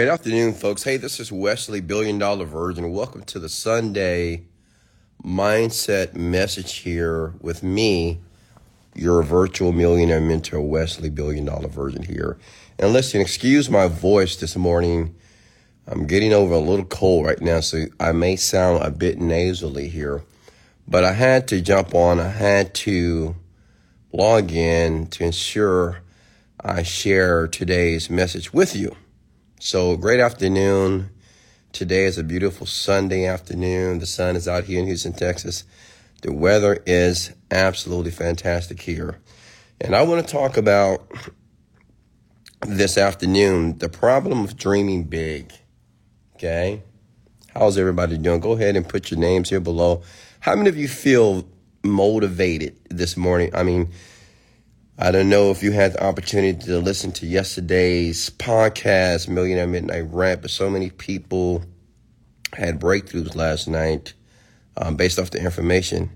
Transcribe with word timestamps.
Good 0.00 0.08
afternoon, 0.08 0.54
folks. 0.54 0.82
Hey, 0.82 0.96
this 0.96 1.20
is 1.20 1.30
Wesley, 1.30 1.82
Billion 1.82 2.16
Dollar 2.16 2.46
Virgin. 2.46 2.90
Welcome 2.90 3.22
to 3.24 3.38
the 3.38 3.50
Sunday 3.50 4.46
Mindset 5.22 6.14
Message 6.14 6.76
here 6.76 7.34
with 7.42 7.62
me, 7.62 8.18
your 8.94 9.22
virtual 9.22 9.72
millionaire 9.72 10.22
mentor, 10.22 10.62
Wesley, 10.62 11.10
Billion 11.10 11.44
Dollar 11.44 11.68
Virgin 11.68 12.02
here. 12.02 12.38
And 12.78 12.94
listen, 12.94 13.20
excuse 13.20 13.68
my 13.68 13.88
voice 13.88 14.36
this 14.36 14.56
morning. 14.56 15.14
I'm 15.86 16.06
getting 16.06 16.32
over 16.32 16.54
a 16.54 16.58
little 16.58 16.86
cold 16.86 17.26
right 17.26 17.40
now, 17.42 17.60
so 17.60 17.84
I 18.00 18.12
may 18.12 18.36
sound 18.36 18.82
a 18.82 18.90
bit 18.90 19.18
nasally 19.18 19.90
here. 19.90 20.22
But 20.88 21.04
I 21.04 21.12
had 21.12 21.46
to 21.48 21.60
jump 21.60 21.94
on, 21.94 22.18
I 22.18 22.30
had 22.30 22.72
to 22.86 23.36
log 24.14 24.50
in 24.50 25.08
to 25.08 25.24
ensure 25.24 26.00
I 26.58 26.84
share 26.84 27.46
today's 27.46 28.08
message 28.08 28.54
with 28.54 28.74
you. 28.74 28.96
So, 29.62 29.94
great 29.98 30.20
afternoon. 30.20 31.10
Today 31.72 32.04
is 32.04 32.16
a 32.16 32.24
beautiful 32.24 32.64
Sunday 32.66 33.26
afternoon. 33.26 33.98
The 33.98 34.06
sun 34.06 34.34
is 34.34 34.48
out 34.48 34.64
here 34.64 34.80
in 34.80 34.86
Houston, 34.86 35.12
Texas. 35.12 35.64
The 36.22 36.32
weather 36.32 36.82
is 36.86 37.34
absolutely 37.50 38.10
fantastic 38.10 38.80
here. 38.80 39.18
And 39.78 39.94
I 39.94 40.00
want 40.00 40.26
to 40.26 40.32
talk 40.32 40.56
about 40.56 41.06
this 42.66 42.96
afternoon 42.96 43.76
the 43.76 43.90
problem 43.90 44.44
of 44.44 44.56
dreaming 44.56 45.04
big. 45.04 45.52
Okay? 46.36 46.82
How's 47.52 47.76
everybody 47.76 48.16
doing? 48.16 48.40
Go 48.40 48.52
ahead 48.52 48.76
and 48.76 48.88
put 48.88 49.10
your 49.10 49.20
names 49.20 49.50
here 49.50 49.60
below. 49.60 50.00
How 50.40 50.56
many 50.56 50.70
of 50.70 50.78
you 50.78 50.88
feel 50.88 51.46
motivated 51.84 52.78
this 52.88 53.14
morning? 53.14 53.54
I 53.54 53.64
mean, 53.64 53.90
I 55.02 55.12
don't 55.12 55.30
know 55.30 55.50
if 55.50 55.62
you 55.62 55.72
had 55.72 55.94
the 55.94 56.04
opportunity 56.04 56.58
to 56.66 56.78
listen 56.78 57.10
to 57.12 57.26
yesterday's 57.26 58.28
podcast, 58.28 59.30
Millionaire 59.30 59.66
Midnight 59.66 60.04
Rant, 60.10 60.42
but 60.42 60.50
so 60.50 60.68
many 60.68 60.90
people 60.90 61.64
had 62.52 62.78
breakthroughs 62.78 63.34
last 63.34 63.66
night 63.66 64.12
um, 64.76 64.96
based 64.96 65.18
off 65.18 65.30
the 65.30 65.42
information. 65.42 66.10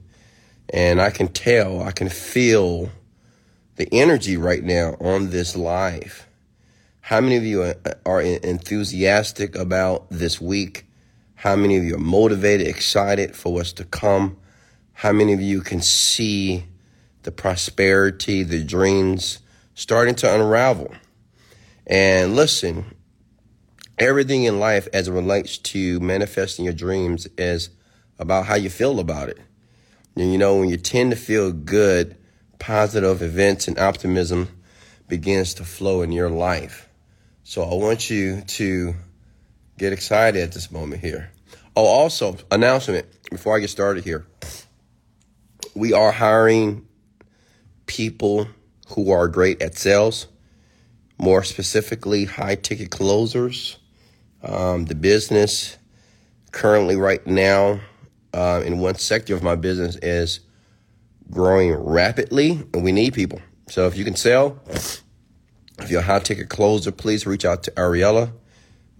And 0.69 1.01
I 1.01 1.09
can 1.09 1.29
tell, 1.29 1.83
I 1.83 1.93
can 1.93 2.11
feel 2.11 2.91
the 3.77 3.89
energy 3.91 4.37
right 4.37 4.63
now 4.63 4.99
on 5.01 5.31
this 5.31 5.57
live. 5.57 6.27
How 7.01 7.23
many 7.23 7.39
of 7.39 7.45
you 7.45 7.63
are, 7.63 7.77
are 8.05 8.21
enthusiastic 8.21 9.57
about 9.57 10.11
this 10.11 10.43
week? 10.43 10.85
How 11.37 11.57
many 11.57 11.79
of 11.79 11.85
you 11.85 11.95
are 11.95 11.99
motivated, 11.99 12.67
excited 12.67 13.35
for 13.35 13.51
what's 13.51 13.73
to 13.73 13.85
come? 13.87 14.37
How 14.93 15.13
many 15.13 15.33
of 15.33 15.41
you 15.41 15.63
can 15.63 15.81
see 15.81 16.67
the 17.25 17.33
prosperity, 17.33 18.43
the 18.43 18.63
dreams 18.63 19.41
starting 19.75 20.15
to 20.15 20.33
unravel. 20.33 20.95
And 21.87 22.37
listen, 22.37 22.95
everything 23.99 24.45
in 24.45 24.61
life 24.61 24.89
as 24.93 25.09
it 25.09 25.13
relates 25.13 25.59
to 25.59 25.99
manifesting 26.01 26.65
your 26.65 26.75
dreams 26.75 27.27
is 27.37 27.71
about 28.19 28.47
how 28.47 28.55
you 28.55 28.71
feel 28.71 29.01
about 29.01 29.29
it. 29.29 29.39
And 30.17 30.31
you 30.31 30.39
know, 30.39 30.57
when 30.57 30.69
you 30.69 30.77
tend 30.77 31.11
to 31.11 31.17
feel 31.17 31.51
good, 31.51 32.17
positive 32.59 33.21
events 33.21 33.69
and 33.69 33.79
optimism 33.79 34.49
begins 35.09 35.55
to 35.55 35.65
flow 35.65 36.03
in 36.03 36.13
your 36.13 36.31
life. 36.31 36.89
So 37.43 37.63
I 37.63 37.75
want 37.75 38.09
you 38.11 38.43
to 38.43 38.95
get 39.77 39.93
excited 39.93 40.43
at 40.43 40.53
this 40.53 40.71
moment 40.71 41.03
here. 41.03 41.31
Oh, 41.77 41.85
also, 41.85 42.37
announcement 42.51 43.07
before 43.31 43.57
I 43.57 43.61
get 43.61 43.71
started 43.71 44.05
here. 44.05 44.25
We 45.75 45.93
are 45.93 46.13
hiring 46.13 46.87
people 47.87 48.49
who 48.89 49.11
are 49.11 49.29
great 49.29 49.63
at 49.63 49.77
sales, 49.77 50.27
more 51.19 51.43
specifically, 51.43 52.25
high 52.25 52.55
ticket 52.55 52.91
closers. 52.91 53.79
Um, 54.43 54.85
the 54.87 54.95
business 54.95 55.79
currently, 56.53 56.97
right 56.97 57.27
now, 57.27 57.81
uh, 58.33 58.63
in 58.65 58.79
one 58.79 58.97
sector 58.97 59.35
of 59.35 59.43
my 59.43 59.55
business 59.55 59.97
is 59.97 60.41
growing 61.31 61.73
rapidly, 61.73 62.63
and 62.73 62.85
we 62.85 62.93
need 62.93 63.15
people. 63.15 63.41
So 63.69 63.87
if 63.87 63.97
you 63.97 64.05
can 64.05 64.17
sell, 64.17 64.61
if 64.67 65.91
you're 65.91 66.01
a 66.01 66.05
high 66.05 66.19
ticket 66.19 66.49
closer, 66.49 66.93
please 66.93 67.27
reach 67.27 67.45
out 67.45 67.63
to 67.65 67.71
Ariella. 67.73 68.33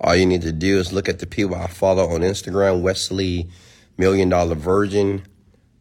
All 0.01 0.15
you 0.15 0.27
need 0.27 0.43
to 0.43 0.53
do 0.53 0.79
is 0.79 0.93
look 0.93 1.09
at 1.09 1.19
the 1.19 1.27
people 1.27 1.55
I 1.55 1.67
follow 1.67 2.09
on 2.09 2.21
Instagram, 2.21 2.83
Wesley 2.83 3.49
Million 3.97 4.29
Dollar 4.29 4.55
Virgin. 4.55 5.23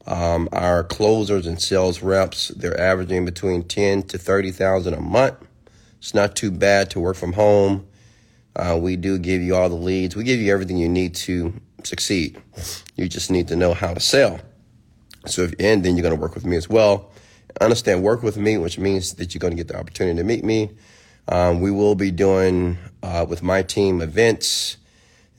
Um, 0.05 0.49
our 0.51 0.83
closers 0.83 1.47
and 1.47 1.61
sales 1.61 2.01
reps, 2.01 2.49
they're 2.49 2.79
averaging 2.79 3.25
between 3.25 3.63
10 3.63 4.03
to 4.03 4.17
30,000 4.17 4.93
a 4.93 4.99
month. 4.99 5.35
It's 5.97 6.13
not 6.13 6.35
too 6.35 6.51
bad 6.51 6.89
to 6.91 6.99
work 6.99 7.15
from 7.15 7.33
home. 7.33 7.87
Uh, 8.55 8.77
we 8.79 8.97
do 8.97 9.17
give 9.17 9.41
you 9.41 9.55
all 9.55 9.69
the 9.69 9.75
leads. 9.75 10.15
We 10.15 10.23
give 10.23 10.39
you 10.39 10.51
everything 10.51 10.77
you 10.77 10.89
need 10.89 11.15
to 11.15 11.53
succeed. 11.83 12.39
You 12.95 13.07
just 13.07 13.31
need 13.31 13.47
to 13.47 13.55
know 13.55 13.73
how 13.73 13.93
to 13.93 13.99
sell. 13.99 14.39
So 15.25 15.43
if, 15.43 15.53
and 15.59 15.83
then 15.83 15.95
you're 15.95 16.03
going 16.03 16.15
to 16.15 16.19
work 16.19 16.35
with 16.35 16.45
me 16.45 16.57
as 16.57 16.69
well. 16.69 17.09
Understand 17.61 18.03
work 18.03 18.23
with 18.23 18.35
me, 18.35 18.57
which 18.57 18.77
means 18.77 19.13
that 19.13 19.33
you're 19.33 19.39
going 19.39 19.51
to 19.51 19.57
get 19.57 19.69
the 19.69 19.79
opportunity 19.79 20.17
to 20.17 20.23
meet 20.23 20.43
me. 20.43 20.71
Um, 21.29 21.61
we 21.61 21.71
will 21.71 21.95
be 21.95 22.11
doing 22.11 22.77
uh, 23.01 23.25
with 23.27 23.41
my 23.41 23.63
team 23.63 24.01
events, 24.01 24.77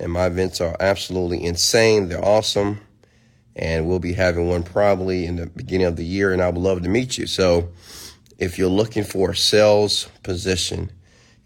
and 0.00 0.10
my 0.10 0.26
events 0.26 0.60
are 0.60 0.76
absolutely 0.80 1.44
insane. 1.44 2.08
They're 2.08 2.24
awesome 2.24 2.80
and 3.56 3.86
we'll 3.86 3.98
be 3.98 4.12
having 4.12 4.48
one 4.48 4.62
probably 4.62 5.26
in 5.26 5.36
the 5.36 5.46
beginning 5.46 5.86
of 5.86 5.96
the 5.96 6.04
year, 6.04 6.32
and 6.32 6.42
I 6.42 6.48
would 6.48 6.60
love 6.60 6.82
to 6.82 6.88
meet 6.88 7.18
you. 7.18 7.26
So, 7.26 7.70
if 8.38 8.58
you're 8.58 8.68
looking 8.68 9.04
for 9.04 9.30
a 9.30 9.36
sales 9.36 10.08
position, 10.22 10.90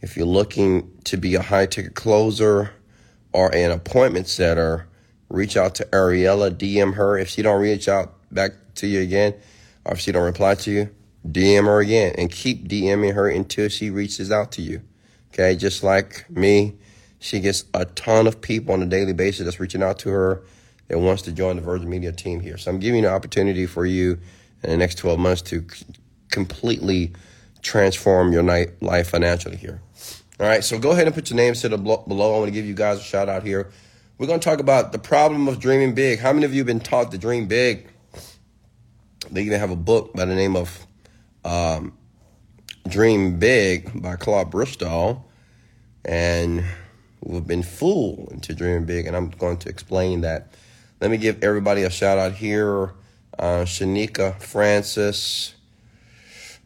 if 0.01 0.17
you're 0.17 0.27
looking 0.27 0.91
to 1.05 1.17
be 1.17 1.35
a 1.35 1.43
high 1.43 1.67
ticket 1.67 1.95
closer 1.95 2.71
or 3.33 3.55
an 3.55 3.71
appointment 3.71 4.27
setter, 4.27 4.89
reach 5.29 5.57
out 5.57 5.75
to 5.77 5.85
Ariella, 5.87 6.51
DM 6.51 6.95
her. 6.95 7.19
If 7.19 7.29
she 7.29 7.43
don't 7.43 7.61
reach 7.61 7.89
out 7.89 8.15
back 8.33 8.53
to 8.77 8.87
you 8.87 9.01
again, 9.01 9.35
or 9.85 9.95
if 9.95 10.01
she 10.01 10.13
don't 10.13 10.25
reply 10.25 10.55
to 10.55 10.71
you, 10.71 10.91
DM 11.27 11.65
her 11.65 11.81
again 11.81 12.15
and 12.17 12.31
keep 12.31 12.69
DMing 12.69 13.15
her 13.15 13.29
until 13.29 13.69
she 13.69 13.91
reaches 13.91 14.31
out 14.33 14.53
to 14.53 14.63
you. 14.63 14.83
Okay, 15.33 15.57
just 15.57 15.83
like 15.83 16.29
me, 16.31 16.77
she 17.19 17.41
gets 17.41 17.65
a 17.75 17.85
ton 17.85 18.27
of 18.27 18.41
people 18.41 18.73
on 18.73 18.83
a 18.83 18.87
daily 18.87 19.13
basis 19.13 19.45
that's 19.45 19.61
reaching 19.61 19.83
out 19.83 19.99
to 20.01 20.09
her 20.09 20.43
that 20.89 20.99
wants 20.99 21.23
to 21.23 21.33
join 21.33 21.57
the 21.57 21.63
Virgin 21.63 21.89
Media 21.89 22.13
team 22.13 22.41
here. 22.41 22.59
So 22.59 22.71
I'm 22.71 22.79
giving 22.79 23.05
an 23.05 23.11
opportunity 23.11 23.67
for 23.67 23.87
you 23.87 24.19
in 24.63 24.71
the 24.71 24.77
next 24.77 24.97
12 24.97 25.19
months 25.19 25.43
to 25.43 25.67
c- 25.71 25.87
completely 26.31 27.13
transform 27.63 28.33
your 28.33 28.43
night, 28.43 28.83
life 28.83 29.11
financially 29.11 29.57
here. 29.57 29.81
All 30.41 30.47
right, 30.47 30.63
so 30.63 30.79
go 30.79 30.93
ahead 30.93 31.07
and 31.07 31.15
put 31.15 31.31
your 31.31 31.37
names 31.37 31.61
to 31.63 31.69
the 31.69 31.77
below. 31.77 32.35
I 32.35 32.39
want 32.39 32.47
to 32.47 32.53
give 32.53 32.65
you 32.65 32.75
guys 32.75 32.99
a 32.99 33.03
shout 33.03 33.29
out 33.29 33.43
here. 33.43 33.71
We're 34.17 34.27
going 34.27 34.41
to 34.41 34.45
talk 34.45 34.61
about 34.61 34.93
the 34.93 34.99
problem 34.99 35.47
of 35.49 35.61
dreaming 35.61 35.95
big. 35.95 36.19
How 36.19 36.33
many 36.33 36.45
of 36.45 36.53
you 36.53 36.59
have 36.59 36.67
been 36.67 36.81
taught 36.81 37.11
to 37.13 37.19
dream 37.19 37.47
big? 37.47 37.89
They 39.31 39.43
even 39.43 39.61
have 39.61 39.71
a 39.71 39.77
book 39.77 40.13
by 40.15 40.25
the 40.25 40.35
name 40.35 40.57
of 40.57 40.87
um, 41.45 41.97
Dream 42.89 43.39
Big 43.39 44.01
by 44.01 44.17
Claude 44.17 44.51
Bristol. 44.51 45.29
And 46.05 46.65
we've 47.21 47.47
been 47.47 47.63
fooled 47.63 48.31
into 48.33 48.55
dreaming 48.55 48.87
big. 48.87 49.07
And 49.07 49.17
I'm 49.17 49.31
going 49.31 49.59
to 49.59 49.69
explain 49.69 50.23
that 50.23 50.55
let 51.01 51.11
me 51.11 51.17
give 51.17 51.43
everybody 51.43 51.83
a 51.83 51.91
shout 51.91 52.19
out 52.19 52.33
here. 52.33 52.93
Uh, 53.39 53.65
Shanika 53.65 54.41
Francis. 54.43 55.55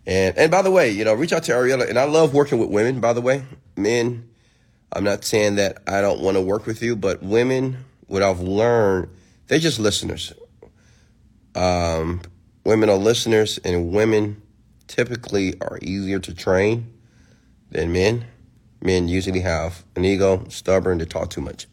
And 0.07 0.37
and 0.39 0.51
by 0.51 0.63
the 0.63 0.71
way, 0.71 0.91
you 0.91 1.05
know, 1.05 1.15
reach 1.15 1.33
out 1.33 1.45
to 1.45 1.53
Ariella. 1.53 1.89
And 1.89 1.99
I 1.99 2.05
love 2.05 2.35
working 2.35 2.59
with 2.59 2.71
women, 2.71 3.01
by 3.01 3.13
the 3.13 3.21
way. 3.21 3.45
Men, 3.77 4.29
I'm 4.93 5.05
not 5.05 5.25
saying 5.25 5.57
that 5.57 5.83
I 5.87 6.01
don't 6.01 6.21
want 6.21 6.37
to 6.37 6.41
work 6.41 6.67
with 6.67 6.83
you, 6.83 6.97
but 6.97 7.23
women, 7.23 7.85
what 8.07 8.23
I've 8.23 8.41
learned, 8.41 9.09
they're 9.47 9.59
just 9.59 9.79
listeners. 9.79 10.33
Um, 11.55 12.23
women 12.65 12.89
are 12.89 12.97
listeners, 12.97 13.59
and 13.59 13.93
women 13.93 14.41
typically 14.87 15.61
are 15.61 15.79
easier 15.83 16.19
to 16.21 16.35
train 16.35 16.93
than 17.71 17.93
men. 17.93 18.25
Men 18.81 19.09
usually 19.09 19.41
have 19.41 19.85
an 19.95 20.05
ego, 20.05 20.45
stubborn, 20.49 20.99
they 20.99 21.05
talk 21.05 21.31
too 21.31 21.41
much. 21.41 21.67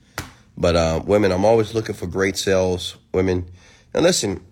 But 0.59 0.75
uh, 0.75 1.01
women, 1.05 1.31
I'm 1.31 1.45
always 1.45 1.73
looking 1.73 1.95
for 1.95 2.05
great 2.05 2.37
sales 2.37 2.97
women. 3.13 3.49
And 3.93 4.03
listen, 4.03 4.45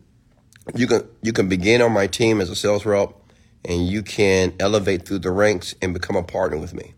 you 0.74 0.88
can 0.88 1.08
you 1.22 1.34
can 1.34 1.50
begin 1.50 1.82
on 1.82 1.92
my 1.92 2.08
team 2.08 2.40
as 2.40 2.50
a 2.50 2.56
sales 2.56 2.86
rep, 2.86 3.12
and 3.66 3.86
you 3.86 4.02
can 4.02 4.54
elevate 4.60 5.06
through 5.06 5.20
the 5.20 5.32
ranks 5.32 5.76
and 5.82 5.94
become 5.94 6.16
a 6.16 6.24
partner 6.24 6.58
with 6.58 6.74
me. 6.74 6.94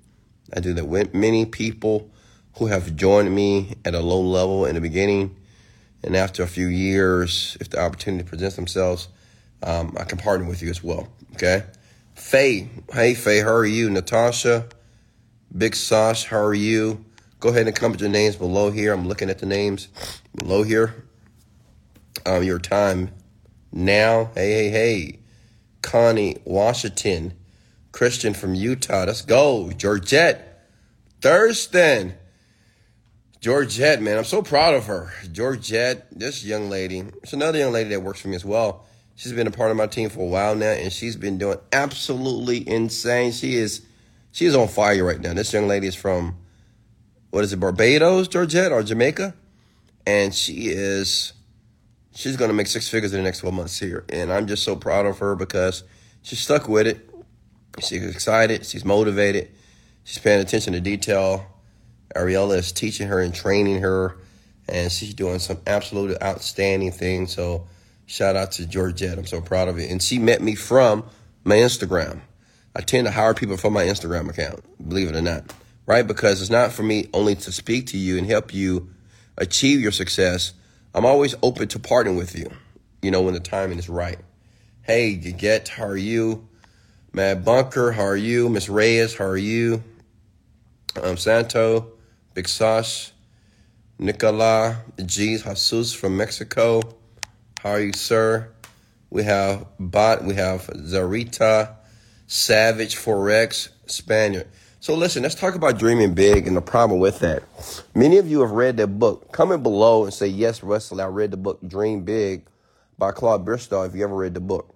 I 0.56 0.60
do 0.60 0.74
that 0.76 0.88
with 0.88 1.14
many 1.14 1.46
people 1.46 2.12
who 2.58 2.68
have 2.68 2.96
joined 2.96 3.34
me 3.34 3.76
at 3.84 3.96
a 3.96 4.00
low 4.00 4.22
level 4.22 4.66
in 4.66 4.76
the 4.76 4.82
beginning, 4.82 5.36
and 6.04 6.16
after 6.16 6.44
a 6.44 6.48
few 6.48 6.68
years, 6.68 7.58
if 7.60 7.72
the 7.72 7.80
opportunity 7.80 8.24
presents 8.24 8.56
themselves, 8.56 9.08
um, 9.64 9.96
I 10.00 10.04
can 10.04 10.20
partner 10.20 10.48
with 10.48 10.62
you 10.62 10.70
as 10.70 10.84
well. 10.84 11.08
Okay, 11.34 11.64
Faye, 12.14 12.70
hey 12.94 13.16
Faye, 13.16 13.42
how 13.42 13.54
are 13.54 13.66
you? 13.66 13.90
Natasha, 13.90 14.68
Big 15.56 15.76
Sash, 15.76 16.26
how 16.26 16.44
are 16.44 16.54
you? 16.54 17.06
Go 17.40 17.50
ahead 17.50 17.68
and 17.68 17.76
comment 17.76 18.02
your 18.02 18.10
names 18.10 18.36
below 18.36 18.70
here. 18.70 18.94
I'm 18.94 19.08
looking 19.08 19.30
at 19.30 19.40
the 19.40 19.46
names 19.46 19.88
below 20.36 20.64
here. 20.64 21.06
Um, 22.26 22.44
your 22.44 22.60
time 22.60 23.12
now. 23.72 24.32
Hey, 24.36 24.52
hey, 24.52 24.70
hey. 24.70 25.20
Connie, 25.82 26.38
Washington. 26.44 27.34
Christian 27.92 28.34
from 28.34 28.56
Utah. 28.56 29.06
Let's 29.06 29.22
go. 29.22 29.72
Georgette. 29.72 30.68
Thurston. 31.22 32.16
Georgette, 33.40 34.02
man, 34.02 34.18
I'm 34.18 34.26
so 34.26 34.42
proud 34.42 34.74
of 34.74 34.88
her. 34.88 35.14
Georgette, 35.32 36.08
this 36.12 36.44
young 36.44 36.70
lady, 36.70 37.06
it's 37.24 37.32
another 37.32 37.58
young 37.58 37.72
lady 37.72 37.90
that 37.92 38.02
works 38.02 38.20
for 38.20 38.28
me 38.28 38.36
as 38.36 38.44
well. 38.44 38.86
She's 39.16 39.32
been 39.32 39.48
a 39.48 39.52
part 39.52 39.72
of 39.72 39.78
my 39.78 39.88
team 39.88 40.10
for 40.10 40.20
a 40.20 40.26
while 40.26 40.56
now, 40.56 40.72
and 40.72 40.92
she's 40.92 41.16
been 41.16 41.38
doing 41.38 41.58
absolutely 41.72 42.68
insane. 42.68 43.32
She 43.32 43.56
is, 43.56 43.86
she 44.34 44.46
is 44.46 44.58
on 44.58 44.68
fire 44.68 45.06
right 45.06 45.22
now. 45.22 45.34
This 45.34 45.54
young 45.54 45.70
lady 45.70 45.88
is 45.88 45.96
from, 45.96 46.38
what 47.32 47.44
is 47.44 47.54
it, 47.54 47.60
Barbados, 47.60 48.28
Georgette, 48.28 48.72
or 48.72 48.84
Jamaica, 48.84 49.34
and 50.06 50.34
she 50.34 50.70
is, 50.70 51.34
she's 52.14 52.38
going 52.38 52.50
to 52.50 52.56
make 52.56 52.68
six 52.68 52.90
figures 52.90 53.14
in 53.14 53.20
the 53.20 53.24
next 53.24 53.40
12 53.40 53.56
months 53.56 53.80
here, 53.80 54.06
and 54.10 54.32
I'm 54.32 54.48
just 54.48 54.64
so 54.64 54.76
proud 54.76 55.06
of 55.06 55.20
her 55.20 55.36
because 55.36 55.84
she's 56.22 56.40
stuck 56.40 56.68
with 56.68 56.88
it. 56.88 57.10
She's 57.80 58.04
excited. 58.04 58.66
She's 58.66 58.84
motivated. 58.84 59.50
She's 60.04 60.18
paying 60.18 60.42
attention 60.42 60.74
to 60.74 60.82
detail 60.82 61.46
Ariella 62.16 62.58
is 62.58 62.72
teaching 62.72 63.08
her 63.08 63.22
and 63.22 63.34
training 63.34 63.82
her, 63.82 64.18
and 64.68 64.92
she's 64.92 65.14
doing 65.14 65.40
some 65.40 65.60
absolutely 65.68 66.22
outstanding 66.22 66.92
things. 66.92 67.34
So, 67.34 67.68
shout 68.06 68.36
out 68.36 68.52
to 68.54 68.66
Georgette. 68.66 69.18
I'm 69.18 69.26
so 69.26 69.42
proud 69.42 69.68
of 69.68 69.78
it. 69.78 69.92
And 69.92 70.02
she 70.02 70.18
met 70.18 70.42
me 70.42 70.56
from 70.56 71.06
my 71.44 71.58
Instagram. 71.58 72.22
I 72.76 72.82
tend 72.82 73.06
to 73.08 73.12
hire 73.12 73.34
people 73.34 73.58
from 73.58 73.74
my 73.74 73.84
Instagram 73.84 74.30
account, 74.30 74.64
believe 74.88 75.10
it 75.10 75.16
or 75.16 75.22
not, 75.22 75.44
right? 75.90 76.06
Because 76.06 76.40
it's 76.40 76.52
not 76.52 76.72
for 76.72 76.84
me 76.84 77.10
only 77.16 77.34
to 77.34 77.52
speak 77.52 77.88
to 77.88 77.98
you 77.98 78.20
and 78.20 78.28
help 78.28 78.54
you 78.54 78.90
achieve 79.40 79.82
your 79.82 79.92
success. 79.92 80.54
I'm 80.94 81.04
always 81.04 81.34
open 81.42 81.68
to 81.70 81.80
partnering 81.80 82.16
with 82.16 82.38
you, 82.38 82.52
you 83.02 83.10
know, 83.10 83.24
when 83.24 83.34
the 83.34 83.40
timing 83.40 83.80
is 83.80 83.90
right. 83.90 84.20
Hey, 84.84 85.16
Get, 85.16 85.68
how 85.68 85.86
are 85.86 85.98
you? 85.98 86.48
Matt 87.12 87.44
Bunker, 87.44 87.92
how 87.92 88.04
are 88.04 88.16
you? 88.16 88.50
Miss 88.50 88.70
Reyes, 88.70 89.16
how 89.16 89.26
are 89.26 89.36
you? 89.36 89.84
Um, 91.02 91.18
Santo, 91.18 91.94
Big 92.36 92.48
Sash, 92.48 93.12
Nicola, 93.98 94.84
G's 95.04 95.42
Jesus 95.42 95.92
from 95.92 96.16
Mexico. 96.18 96.82
How 97.62 97.72
are 97.72 97.82
you, 97.82 97.94
sir? 97.94 98.52
We 99.10 99.24
have 99.24 99.66
Bot, 99.80 100.24
we 100.24 100.36
have 100.36 100.68
Zarita, 100.68 101.74
Savage 102.28 102.96
Forex, 102.96 103.70
Spaniard. 103.88 104.48
So 104.82 104.96
listen, 104.96 105.24
let's 105.24 105.36
talk 105.36 105.56
about 105.56 105.78
dreaming 105.78 106.14
big 106.14 106.48
and 106.48 106.56
the 106.56 106.62
problem 106.62 107.02
with 107.02 107.20
that. 107.20 107.44
Many 107.96 108.18
of 108.18 108.30
you 108.30 108.40
have 108.40 108.52
read 108.52 108.78
that 108.78 108.88
book. 108.88 109.30
Comment 109.34 109.62
below 109.62 110.06
and 110.06 110.14
say, 110.14 110.28
yes, 110.28 110.64
Russell, 110.64 111.02
I 111.02 111.06
read 111.08 111.32
the 111.32 111.38
book 111.38 111.60
Dream 111.68 112.04
Big 112.04 112.46
by 112.98 113.12
Claude 113.12 113.44
Bristol 113.44 113.84
if 113.84 113.94
you 113.94 114.06
ever 114.06 114.16
read 114.16 114.34
the 114.34 114.40
book. 114.40 114.74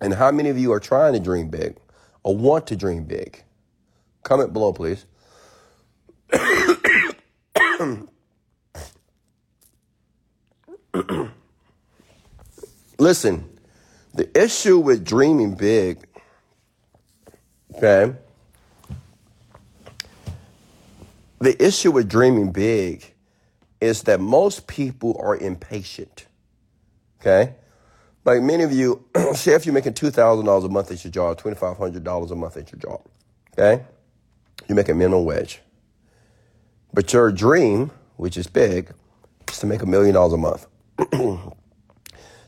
And 0.00 0.14
how 0.14 0.30
many 0.30 0.48
of 0.48 0.58
you 0.58 0.72
are 0.72 0.80
trying 0.80 1.12
to 1.12 1.20
dream 1.20 1.50
big 1.50 1.76
or 2.22 2.34
want 2.34 2.66
to 2.68 2.76
dream 2.76 3.04
big? 3.04 3.44
Comment 4.22 4.54
below, 4.54 4.72
please. 4.72 5.04
Listen, 12.98 13.44
the 14.14 14.30
issue 14.42 14.78
with 14.78 15.04
dreaming 15.04 15.54
big, 15.54 16.06
okay? 17.76 18.14
The 21.44 21.62
issue 21.62 21.90
with 21.90 22.08
dreaming 22.08 22.52
big 22.52 23.12
is 23.78 24.04
that 24.04 24.18
most 24.18 24.66
people 24.66 25.20
are 25.22 25.36
impatient, 25.36 26.26
okay? 27.20 27.56
Like 28.24 28.40
many 28.40 28.62
of 28.62 28.72
you, 28.72 29.04
say 29.34 29.52
if 29.52 29.66
you're 29.66 29.74
making 29.74 29.92
$2,000 29.92 30.64
a 30.64 30.68
month 30.70 30.90
at 30.90 31.04
your 31.04 31.10
job, 31.10 31.38
$2,500 31.38 32.30
a 32.30 32.34
month 32.34 32.56
at 32.56 32.72
your 32.72 32.78
job, 32.78 33.02
okay? 33.52 33.84
You 34.70 34.74
make 34.74 34.88
a 34.88 34.94
minimum 34.94 35.26
wage. 35.26 35.60
But 36.94 37.12
your 37.12 37.30
dream, 37.30 37.90
which 38.16 38.38
is 38.38 38.46
big, 38.46 38.94
is 39.46 39.58
to 39.58 39.66
make 39.66 39.82
a 39.82 39.86
million 39.86 40.14
dollars 40.14 40.32
a 40.32 40.38
month. 40.38 40.66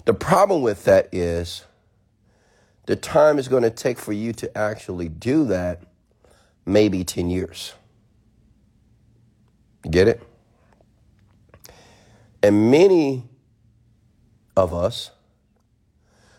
the 0.06 0.14
problem 0.14 0.62
with 0.62 0.86
that 0.86 1.10
is 1.12 1.66
the 2.86 2.96
time 2.96 3.38
is 3.38 3.46
going 3.46 3.62
to 3.62 3.68
take 3.68 3.98
for 3.98 4.14
you 4.14 4.32
to 4.32 4.56
actually 4.56 5.10
do 5.10 5.44
that 5.44 5.82
maybe 6.64 7.04
10 7.04 7.28
years. 7.28 7.74
Get 9.88 10.08
it? 10.08 10.22
And 12.42 12.70
many 12.70 13.24
of 14.56 14.72
us, 14.72 15.10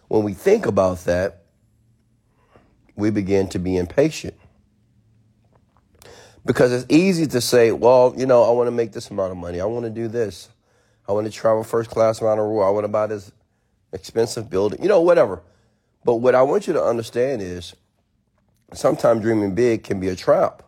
when 0.08 0.24
we 0.24 0.34
think 0.34 0.66
about 0.66 1.00
that, 1.06 1.44
we 2.96 3.10
begin 3.12 3.48
to 3.50 3.60
be 3.60 3.78
impatient. 3.78 4.36
Because 6.46 6.72
it's 6.72 6.86
easy 6.90 7.28
to 7.28 7.42
say, 7.42 7.72
well, 7.72 8.14
you 8.18 8.26
know, 8.26 8.44
I 8.44 8.52
want 8.52 8.68
to 8.68 8.72
make 8.72 8.94
this 8.94 9.10
amount 9.10 9.32
of 9.32 9.38
money. 9.38 9.60
I 9.60 9.66
want 9.66 9.86
to 9.86 9.92
do 9.92 10.08
this. 10.08 10.50
I 11.08 11.12
want 11.12 11.26
to 11.28 11.32
travel 11.32 11.64
first 11.64 11.90
class 11.90 12.22
around 12.22 12.38
the 12.38 12.46
world. 12.46 12.68
I 12.68 12.72
want 12.72 12.86
to 12.86 12.90
buy 12.90 13.08
this 13.08 13.32
expensive 13.92 14.50
building, 14.50 14.82
you 14.82 14.90
know, 14.90 15.02
whatever. 15.02 15.42
But 16.04 16.16
what 16.16 16.36
I 16.36 16.42
want 16.42 16.68
you 16.68 16.74
to 16.74 16.84
understand 16.84 17.42
is 17.42 17.76
sometimes 18.74 19.22
dreaming 19.22 19.56
big 19.56 19.84
can 19.84 20.00
be 20.00 20.08
a 20.08 20.16
trap 20.16 20.64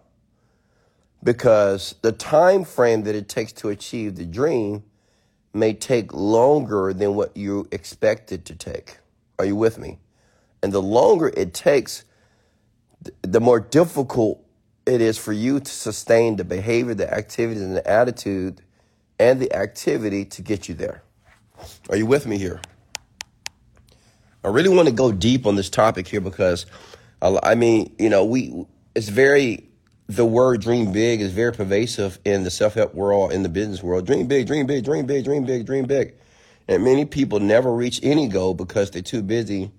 because 1.24 1.96
the 2.02 2.12
time 2.12 2.64
frame 2.64 3.04
that 3.04 3.16
it 3.16 3.28
takes 3.28 3.52
to 3.54 3.70
achieve 3.70 4.16
the 4.16 4.26
dream 4.26 4.84
may 5.54 5.74
take 5.74 6.14
longer 6.14 6.94
than 6.94 7.16
what 7.16 7.36
you 7.36 7.68
expect 7.72 8.32
it 8.32 8.46
to 8.46 8.56
take. 8.56 9.00
Are 9.38 9.46
you 9.46 9.56
with 9.56 9.78
me? 9.78 10.00
And 10.62 10.72
the 10.72 10.82
longer 10.82 11.32
it 11.36 11.54
takes, 11.54 12.04
the 13.22 13.40
more 13.40 13.60
difficult 13.60 14.44
it 14.86 15.02
is 15.02 15.18
for 15.18 15.34
you 15.34 15.60
to 15.60 15.72
sustain 15.72 16.36
the 16.36 16.44
behavior, 16.44 16.94
the 16.94 17.12
activities, 17.14 17.62
and 17.62 17.76
the 17.76 17.88
attitude 17.90 18.62
and 19.20 19.40
the 19.40 19.54
activity 19.54 20.26
to 20.26 20.42
get 20.42 20.68
you 20.70 20.76
there. 20.76 21.04
Are 21.90 21.98
you 21.98 22.06
with 22.06 22.26
me 22.26 22.38
here? 22.38 22.62
I 24.44 24.48
really 24.48 24.70
want 24.70 24.88
to 24.88 24.94
go 24.94 25.12
deep 25.12 25.46
on 25.46 25.56
this 25.56 25.70
topic 25.70 26.08
here 26.08 26.22
because 26.22 26.66
I 27.22 27.56
mean, 27.56 27.94
you 28.00 28.10
know, 28.10 28.24
we 28.24 28.66
it's 28.96 29.10
very 29.10 29.69
the 30.10 30.26
word 30.26 30.60
dream 30.60 30.92
big 30.92 31.22
is 31.22 31.32
very 31.32 31.54
pervasive 31.54 32.18
in 32.26 32.44
the 32.44 32.50
self-help 32.50 32.96
world, 32.96 33.32
in 33.32 33.44
the 33.44 33.50
business 33.50 33.84
world. 33.84 34.08
Dream 34.08 34.26
big, 34.28 34.48
dream 34.48 34.66
big, 34.66 34.84
dream 34.84 35.06
big, 35.06 35.24
dream 35.24 35.46
big, 35.46 35.68
dream 35.68 35.86
big. 35.86 36.16
And 36.68 36.84
many 36.84 37.06
people 37.06 37.40
never 37.40 37.72
reach 37.72 38.00
any 38.02 38.28
goal 38.28 38.56
because 38.56 38.90
they're 38.90 39.04
too 39.04 39.22
busy 39.22 39.72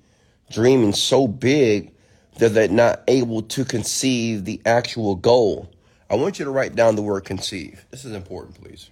dreaming 0.49 0.93
so 0.93 1.27
big 1.27 1.93
that 2.39 2.55
they're 2.55 2.69
not 2.69 3.03
able 3.09 3.43
to 3.43 3.65
conceive 3.65 4.45
the 4.45 4.63
actual 4.65 5.17
goal. 5.17 5.69
I 6.09 6.15
want 6.15 6.39
you 6.39 6.45
to 6.45 6.51
write 6.53 6.77
down 6.77 6.95
the 6.95 7.03
word 7.03 7.25
conceive. 7.25 7.85
This 7.91 8.05
is 8.05 8.13
important, 8.13 8.61
please. 8.63 8.89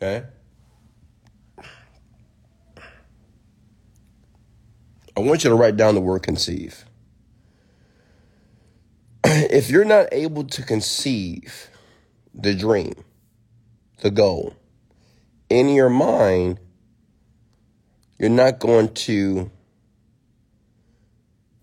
Okay? 0.00 0.26
I 5.14 5.20
want 5.20 5.44
you 5.44 5.50
to 5.50 5.56
write 5.56 5.76
down 5.76 5.94
the 5.94 6.00
word 6.00 6.22
conceive. 6.22 6.85
if 9.50 9.70
you're 9.70 9.84
not 9.84 10.06
able 10.12 10.44
to 10.44 10.62
conceive 10.62 11.68
the 12.32 12.54
dream, 12.54 12.94
the 14.00 14.10
goal, 14.10 14.54
in 15.50 15.68
your 15.68 15.88
mind, 15.90 16.60
you're 18.20 18.30
not 18.30 18.60
going 18.60 18.94
to 18.94 19.50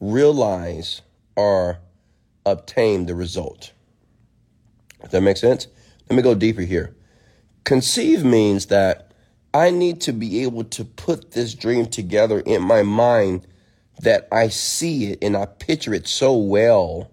realize 0.01 1.03
or 1.37 1.79
obtain 2.45 3.05
the 3.05 3.15
result. 3.15 3.71
Does 5.01 5.11
that 5.11 5.21
make 5.21 5.37
sense? 5.37 5.67
Let 6.09 6.17
me 6.17 6.21
go 6.21 6.35
deeper 6.35 6.63
here. 6.63 6.93
Conceive 7.63 8.25
means 8.25 8.65
that 8.65 9.13
I 9.53 9.69
need 9.69 10.01
to 10.01 10.11
be 10.11 10.43
able 10.43 10.65
to 10.65 10.83
put 10.83 11.31
this 11.31 11.53
dream 11.53 11.85
together 11.85 12.41
in 12.41 12.61
my 12.61 12.83
mind 12.83 13.47
that 14.01 14.27
I 14.33 14.49
see 14.49 15.11
it 15.13 15.19
and 15.21 15.37
I 15.37 15.45
picture 15.45 15.93
it 15.93 16.09
so 16.09 16.35
well 16.35 17.12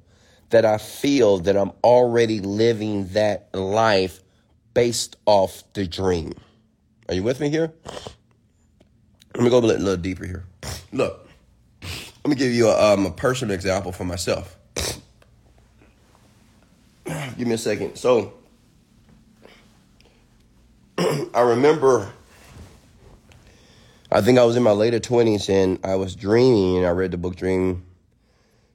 that 0.50 0.64
I 0.64 0.78
feel 0.78 1.38
that 1.38 1.56
I'm 1.56 1.72
already 1.82 2.40
living 2.40 3.08
that 3.08 3.48
life 3.54 4.20
based 4.74 5.16
off 5.26 5.64
the 5.72 5.86
dream. 5.86 6.34
Are 7.08 7.14
you 7.14 7.22
with 7.22 7.40
me 7.40 7.48
here? 7.50 7.72
Let 9.34 9.44
me 9.44 9.50
go 9.50 9.58
a 9.58 9.60
little 9.60 9.96
deeper 9.96 10.26
here. 10.26 10.44
Look, 10.92 11.28
let 11.82 12.26
me 12.26 12.34
give 12.34 12.52
you 12.52 12.68
a, 12.68 12.94
um, 12.94 13.06
a 13.06 13.10
personal 13.10 13.54
example 13.54 13.92
for 13.92 14.04
myself. 14.04 14.56
give 17.04 17.46
me 17.46 17.54
a 17.54 17.58
second. 17.58 17.96
So, 17.96 18.34
I 20.98 21.40
remember, 21.40 22.12
I 24.10 24.20
think 24.20 24.38
I 24.38 24.44
was 24.44 24.56
in 24.56 24.62
my 24.62 24.72
later 24.72 25.00
20s 25.00 25.48
and 25.48 25.78
I 25.84 25.94
was 25.94 26.16
dreaming 26.16 26.78
and 26.78 26.86
I 26.86 26.90
read 26.90 27.12
the 27.12 27.18
book 27.18 27.36
Dream, 27.36 27.84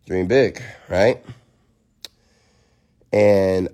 Dream 0.07 0.27
Big, 0.27 0.61
right? 0.89 1.23
And 3.15 3.69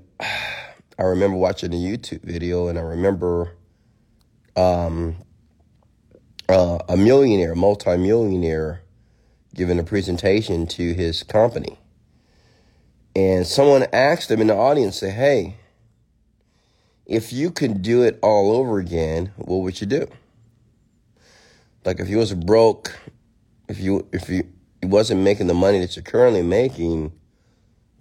I 1.00 1.01
remember 1.03 1.36
watching 1.36 1.74
a 1.74 1.75
YouTube 1.75 2.21
video 2.21 2.67
and 2.67 2.77
I 2.77 2.83
remember 2.83 3.57
um, 4.55 5.15
uh, 6.48 6.77
a 6.88 6.95
millionaire, 6.95 7.55
multi-millionaire, 7.55 8.83
giving 9.55 9.79
a 9.79 9.83
presentation 9.83 10.67
to 10.67 10.93
his 10.93 11.24
company. 11.24 11.79
And 13.15 13.48
someone 13.48 13.88
asked 13.91 14.29
him 14.29 14.41
in 14.41 14.48
the 14.48 14.55
audience, 14.55 15.00
say, 15.00 15.10
hey, 15.10 15.55
if 17.07 17.33
you 17.33 17.50
could 17.50 17.81
do 17.81 18.03
it 18.03 18.19
all 18.21 18.55
over 18.55 18.77
again, 18.77 19.33
what 19.38 19.63
would 19.63 19.81
you 19.81 19.88
do? 19.88 20.07
Like 21.83 22.00
if 22.00 22.10
you 22.10 22.17
was 22.19 22.36
broke, 22.36 22.95
if 23.67 23.79
you 23.79 24.07
if 24.13 24.29
you, 24.29 24.48
you 24.83 24.88
wasn't 24.88 25.21
making 25.21 25.48
the 25.48 25.55
money 25.55 25.79
that 25.79 25.95
you're 25.95 26.03
currently 26.03 26.43
making, 26.43 27.12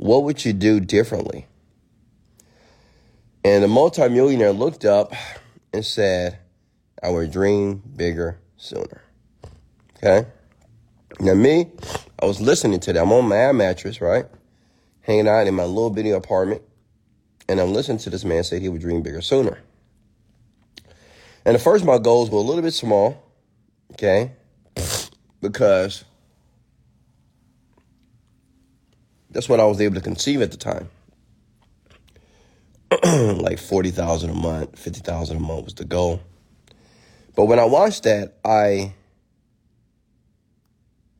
what 0.00 0.25
would 0.25 0.42
you 0.47 0.54
do 0.54 0.80
differently? 0.80 1.47
And 3.45 3.62
the 3.62 3.69
multimillionaire 3.69 4.52
looked 4.52 4.87
up 4.87 5.12
and 5.75 5.85
said, 5.85 6.38
I 7.02 7.11
would 7.11 7.30
dream 7.30 7.83
bigger 7.97 8.38
sooner. 8.57 9.02
Okay? 9.99 10.26
Now, 11.21 11.35
me, 11.35 11.66
I 12.19 12.25
was 12.25 12.40
listening 12.40 12.80
to 12.80 12.95
that. 12.95 13.02
I'm 13.02 13.12
on 13.12 13.28
my 13.28 13.52
mattress, 13.52 14.00
right? 14.00 14.25
Hanging 15.02 15.28
out 15.28 15.47
in 15.47 15.54
my 15.54 15.64
little 15.64 15.90
bitty 15.90 16.12
apartment. 16.12 16.62
And 17.47 17.61
I'm 17.61 17.75
listening 17.75 17.99
to 17.99 18.11
this 18.11 18.25
man 18.25 18.42
say 18.42 18.59
he 18.59 18.71
would 18.71 18.80
dream 18.80 19.02
bigger 19.02 19.21
sooner. 19.21 19.59
And 21.45 21.54
at 21.54 21.61
first, 21.61 21.85
my 21.85 21.99
goals 21.99 22.30
were 22.30 22.38
a 22.38 22.42
little 22.42 22.62
bit 22.62 22.73
small, 22.73 23.23
okay? 23.92 24.33
Because 25.42 26.04
that's 29.30 29.49
what 29.49 29.60
I 29.60 29.64
was 29.64 29.80
able 29.80 29.94
to 29.94 30.00
conceive 30.00 30.42
at 30.42 30.50
the 30.50 30.56
time. 30.56 30.88
like 33.40 33.58
40,000 33.58 34.30
a 34.30 34.34
month, 34.34 34.78
50,000 34.78 35.37
a 35.37 35.40
month 35.40 35.64
was 35.64 35.75
the 35.75 35.84
goal. 35.84 36.20
But 37.37 37.44
when 37.44 37.58
I 37.58 37.64
watched 37.64 38.02
that, 38.02 38.38
I 38.44 38.94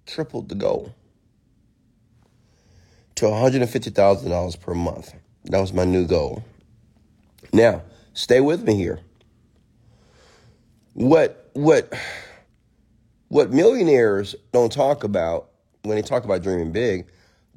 tripled 0.07 0.49
the 0.49 0.57
goal 0.57 0.93
to 3.15 3.27
$150,000 3.27 4.61
per 4.61 4.75
month. 4.75 5.15
That 5.45 5.61
was 5.61 5.73
my 5.73 5.85
new 5.85 6.07
goal. 6.07 6.43
Now, 7.53 7.83
stay 8.13 8.41
with 8.41 8.65
me 8.65 8.75
here. 8.75 9.01
What 10.95 11.51
what 11.53 11.93
what 13.29 13.53
millionaires 13.53 14.35
don't 14.53 14.73
talk 14.73 15.05
about 15.05 15.51
when 15.83 15.97
they 15.97 16.03
talk 16.03 16.25
about 16.25 16.43
dreaming 16.43 16.73
big, 16.73 17.07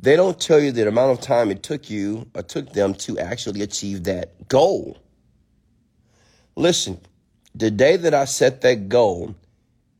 they 0.03 0.17
don't 0.17 0.37
tell 0.37 0.59
you 0.59 0.73
the 0.73 0.85
amount 0.85 1.17
of 1.17 1.21
time 1.21 1.49
it 1.49 1.63
took 1.63 1.89
you 1.89 2.27
or 2.35 2.43
took 2.43 2.73
them 2.73 2.93
to 2.93 3.17
actually 3.17 3.61
achieve 3.61 4.03
that 4.03 4.49
goal. 4.49 4.97
Listen, 6.57 6.99
the 7.55 7.71
day 7.71 7.95
that 7.95 8.13
I 8.13 8.25
set 8.25 8.59
that 8.61 8.89
goal, 8.89 9.33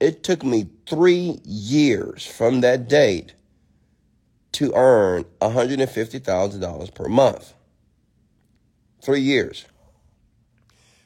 it 0.01 0.21
took 0.21 0.43
me 0.43 0.67
three 0.89 1.39
years 1.45 2.25
from 2.25 2.59
that 2.61 2.89
date 2.89 3.33
to 4.51 4.73
earn 4.75 5.23
$150,000 5.39 6.93
per 6.93 7.07
month. 7.07 7.53
Three 9.01 9.21
years. 9.21 9.65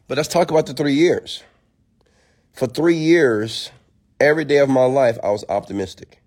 But 0.07 0.17
let's 0.17 0.27
talk 0.27 0.49
about 0.49 0.65
the 0.65 0.73
three 0.73 0.95
years. 0.95 1.43
For 2.51 2.65
three 2.65 2.97
years, 2.97 3.69
every 4.19 4.43
day 4.43 4.57
of 4.57 4.69
my 4.69 4.85
life, 4.85 5.19
I 5.23 5.29
was 5.29 5.45
optimistic. 5.49 6.19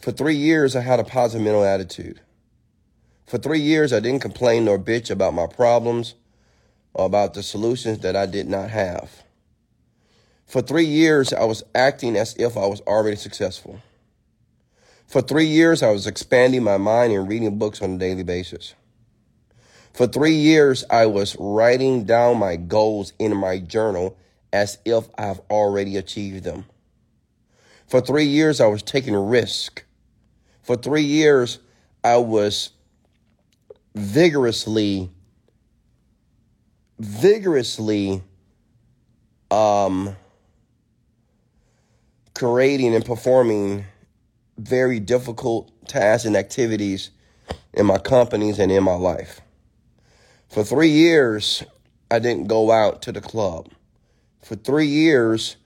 For 0.00 0.12
three 0.12 0.34
years, 0.34 0.74
I 0.74 0.80
had 0.80 0.98
a 0.98 1.04
positive 1.04 1.44
mental 1.44 1.62
attitude. 1.62 2.20
For 3.26 3.36
three 3.36 3.60
years, 3.60 3.92
I 3.92 4.00
didn't 4.00 4.22
complain 4.22 4.64
nor 4.64 4.78
bitch 4.78 5.10
about 5.10 5.34
my 5.34 5.46
problems 5.46 6.14
or 6.94 7.04
about 7.04 7.34
the 7.34 7.42
solutions 7.42 7.98
that 7.98 8.16
I 8.16 8.24
did 8.24 8.48
not 8.48 8.70
have. 8.70 9.24
For 10.46 10.62
three 10.62 10.86
years, 10.86 11.34
I 11.34 11.44
was 11.44 11.62
acting 11.74 12.16
as 12.16 12.34
if 12.36 12.56
I 12.56 12.66
was 12.66 12.80
already 12.80 13.16
successful. 13.16 13.82
For 15.06 15.20
three 15.20 15.44
years, 15.44 15.82
I 15.82 15.90
was 15.90 16.06
expanding 16.06 16.64
my 16.64 16.78
mind 16.78 17.12
and 17.12 17.28
reading 17.28 17.58
books 17.58 17.82
on 17.82 17.92
a 17.92 17.98
daily 17.98 18.22
basis. 18.22 18.74
For 19.92 20.06
three 20.06 20.34
years, 20.34 20.82
I 20.88 21.06
was 21.06 21.36
writing 21.38 22.04
down 22.04 22.38
my 22.38 22.56
goals 22.56 23.12
in 23.18 23.36
my 23.36 23.58
journal 23.58 24.16
as 24.50 24.78
if 24.86 25.10
I've 25.18 25.40
already 25.50 25.98
achieved 25.98 26.44
them. 26.44 26.64
For 27.86 28.00
three 28.00 28.24
years, 28.24 28.62
I 28.62 28.66
was 28.66 28.82
taking 28.82 29.14
risk. 29.14 29.84
For 30.70 30.76
three 30.76 31.02
years, 31.02 31.58
I 32.04 32.18
was 32.18 32.70
vigorously, 33.96 35.10
vigorously 37.00 38.22
um, 39.50 40.14
creating 42.36 42.94
and 42.94 43.04
performing 43.04 43.84
very 44.58 45.00
difficult 45.00 45.72
tasks 45.88 46.24
and 46.24 46.36
activities 46.36 47.10
in 47.72 47.84
my 47.86 47.98
companies 47.98 48.60
and 48.60 48.70
in 48.70 48.84
my 48.84 48.94
life. 48.94 49.40
For 50.50 50.62
three 50.62 50.90
years, 50.90 51.64
I 52.12 52.20
didn't 52.20 52.46
go 52.46 52.70
out 52.70 53.02
to 53.02 53.10
the 53.10 53.20
club. 53.20 53.70
For 54.44 54.54
three 54.54 54.86
years, 54.86 55.56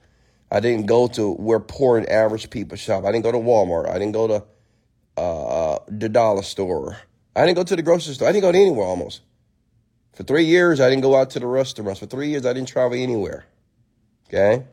I 0.49 0.61
didn't 0.61 0.87
go 0.87 1.07
to 1.09 1.31
where 1.33 1.59
poor 1.59 1.99
and 1.99 2.09
average 2.09 2.49
people 2.49 2.75
shop. 2.75 3.05
I 3.05 3.11
didn't 3.11 3.25
go 3.25 3.33
to 3.33 3.37
Walmart. 3.37 3.87
I 3.87 3.99
didn't 3.99 4.13
go 4.13 4.27
to 4.29 4.43
uh, 5.17 5.79
the 5.87 6.09
dollar 6.09 6.43
store. 6.43 6.97
I 7.35 7.45
didn't 7.45 7.57
go 7.57 7.63
to 7.63 7.75
the 7.75 7.81
grocery 7.81 8.13
store. 8.13 8.27
I 8.27 8.31
didn't 8.31 8.43
go 8.43 8.51
to 8.51 8.57
anywhere 8.57 8.85
almost. 8.85 9.21
For 10.13 10.23
three 10.23 10.45
years, 10.45 10.79
I 10.79 10.89
didn't 10.89 11.03
go 11.03 11.15
out 11.15 11.31
to 11.31 11.39
the 11.39 11.47
restaurants. 11.47 11.99
For 11.99 12.05
three 12.05 12.29
years, 12.29 12.45
I 12.45 12.53
didn't 12.53 12.69
travel 12.69 12.97
anywhere. 12.97 13.45
Okay? 14.27 14.63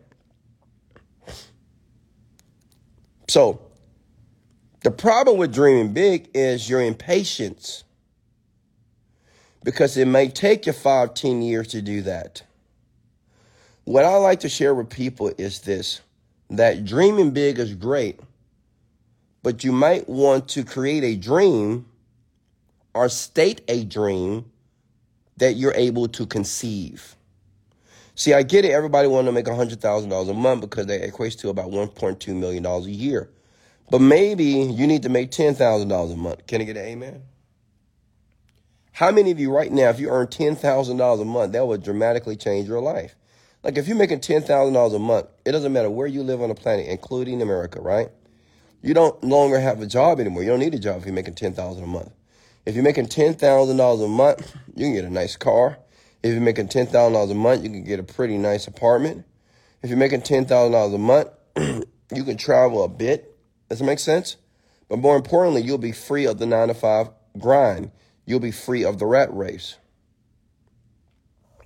So, 3.29 3.61
the 4.83 4.91
problem 4.91 5.39
with 5.39 5.53
dreaming 5.53 5.93
big 5.93 6.29
is 6.35 6.69
your 6.69 6.83
impatience. 6.83 7.85
Because 9.65 9.97
it 9.97 10.07
may 10.07 10.29
take 10.29 10.67
you 10.67 10.73
five, 10.73 11.15
ten 11.15 11.43
years 11.43 11.69
to 11.69 11.83
do 11.83 12.03
that. 12.03 12.43
What 13.85 14.05
I 14.05 14.17
like 14.17 14.41
to 14.41 14.49
share 14.49 14.75
with 14.75 14.91
people 14.91 15.33
is 15.39 15.61
this 15.61 16.01
that 16.51 16.85
dreaming 16.85 17.31
big 17.31 17.59
is 17.59 17.75
great, 17.75 18.21
but 19.43 19.65
you 19.65 19.73
might 19.73 20.09
want 20.09 20.49
to 20.51 20.65
create 20.65 21.05
a 21.05 21.17
dream 21.17 21.87
or 22.95 23.09
state 23.09 23.63
a 23.69 23.85
dream 23.85 24.51
that 25.39 25.55
you're 25.55 25.75
able 25.75 26.09
to 26.09 26.27
conceive. 26.27 27.17
See, 28.15 28.35
I 28.35 28.43
get 28.43 28.65
it. 28.65 28.71
Everybody 28.71 29.09
want 29.09 29.27
to 29.27 29.33
make 29.33 29.47
$100,000 29.47 30.31
a 30.31 30.35
month 30.35 30.61
because 30.61 30.87
that 30.87 31.03
equates 31.03 31.39
to 31.41 31.49
about 31.49 31.71
$1.2 31.71 32.37
million 32.37 32.65
a 32.65 32.81
year. 32.81 33.31
But 33.91 34.01
maybe 34.01 34.45
you 34.45 34.87
need 34.87 35.03
to 35.03 35.09
make 35.09 35.31
$10,000 35.31 36.13
a 36.13 36.17
month. 36.17 36.47
Can 36.47 36.61
I 36.61 36.65
get 36.65 36.77
an 36.77 36.85
amen? 36.85 37.23
How 38.93 39.11
many 39.11 39.31
of 39.31 39.41
you 39.41 39.51
right 39.51 39.73
now, 39.73 39.89
if 39.89 39.99
you 39.99 40.11
earn 40.11 40.27
$10,000 40.27 41.21
a 41.21 41.25
month, 41.25 41.53
that 41.53 41.67
would 41.67 41.83
dramatically 41.83 42.37
change 42.37 42.69
your 42.69 42.81
life? 42.81 43.17
Like 43.63 43.79
if 43.79 43.89
you're 43.89 43.97
making 43.97 44.21
$10,000 44.21 44.95
a 44.95 44.99
month, 44.99 45.27
it 45.45 45.53
doesn't 45.53 45.73
matter 45.73 45.91
where 45.91 46.07
you 46.07 46.23
live 46.23 46.43
on 46.43 46.51
the 46.51 46.55
planet, 46.55 46.87
including 46.89 47.41
America, 47.41 47.81
right? 47.81 48.11
You 48.83 48.95
don't 48.95 49.23
longer 49.23 49.61
have 49.61 49.81
a 49.81 49.87
job 49.87 50.19
anymore. 50.19 50.43
You 50.43 50.51
don't 50.51 50.59
need 50.59 50.75
a 50.75 50.79
job 50.79 50.99
if 50.99 51.07
you're 51.07 51.15
making 51.15 51.35
10000 51.35 51.83
a 51.83 51.87
month. 51.87 52.11
If 52.67 52.75
you're 52.75 52.85
making 52.85 53.07
$10,000 53.07 54.05
a 54.05 54.09
month, 54.09 54.57
you 54.75 54.87
can 54.87 54.95
get 54.95 55.05
a 55.05 55.11
nice 55.11 55.37
car. 55.37 55.79
If 56.23 56.33
you're 56.33 56.41
making 56.41 56.69
$10,000 56.69 57.31
a 57.31 57.35
month, 57.35 57.65
you 57.65 57.71
can 57.71 57.85
get 57.85 58.01
a 58.01 58.05
pretty 58.05 58.39
nice 58.39 58.67
apartment. 58.67 59.25
If 59.83 59.91
you're 59.91 59.99
making 59.99 60.23
$10,000 60.23 60.95
a 60.95 60.99
month, 60.99 61.29
you 62.15 62.25
can 62.25 62.37
travel 62.37 62.85
a 62.85 62.89
bit. 62.89 63.37
Does 63.69 63.81
it 63.81 63.85
make 63.85 63.99
sense? 63.99 64.37
But 64.89 64.99
more 64.99 65.17
importantly, 65.17 65.63
you'll 65.63 65.79
be 65.79 65.93
free 65.93 66.27
of 66.27 66.39
the 66.39 66.47
nine 66.47 66.69
to 66.69 66.75
five 66.75 67.09
grind. 67.39 67.91
You'll 68.27 68.41
be 68.41 68.53
free 68.53 68.85
of 68.85 68.99
the 68.99 69.07
rat 69.07 69.33
race. 69.35 69.77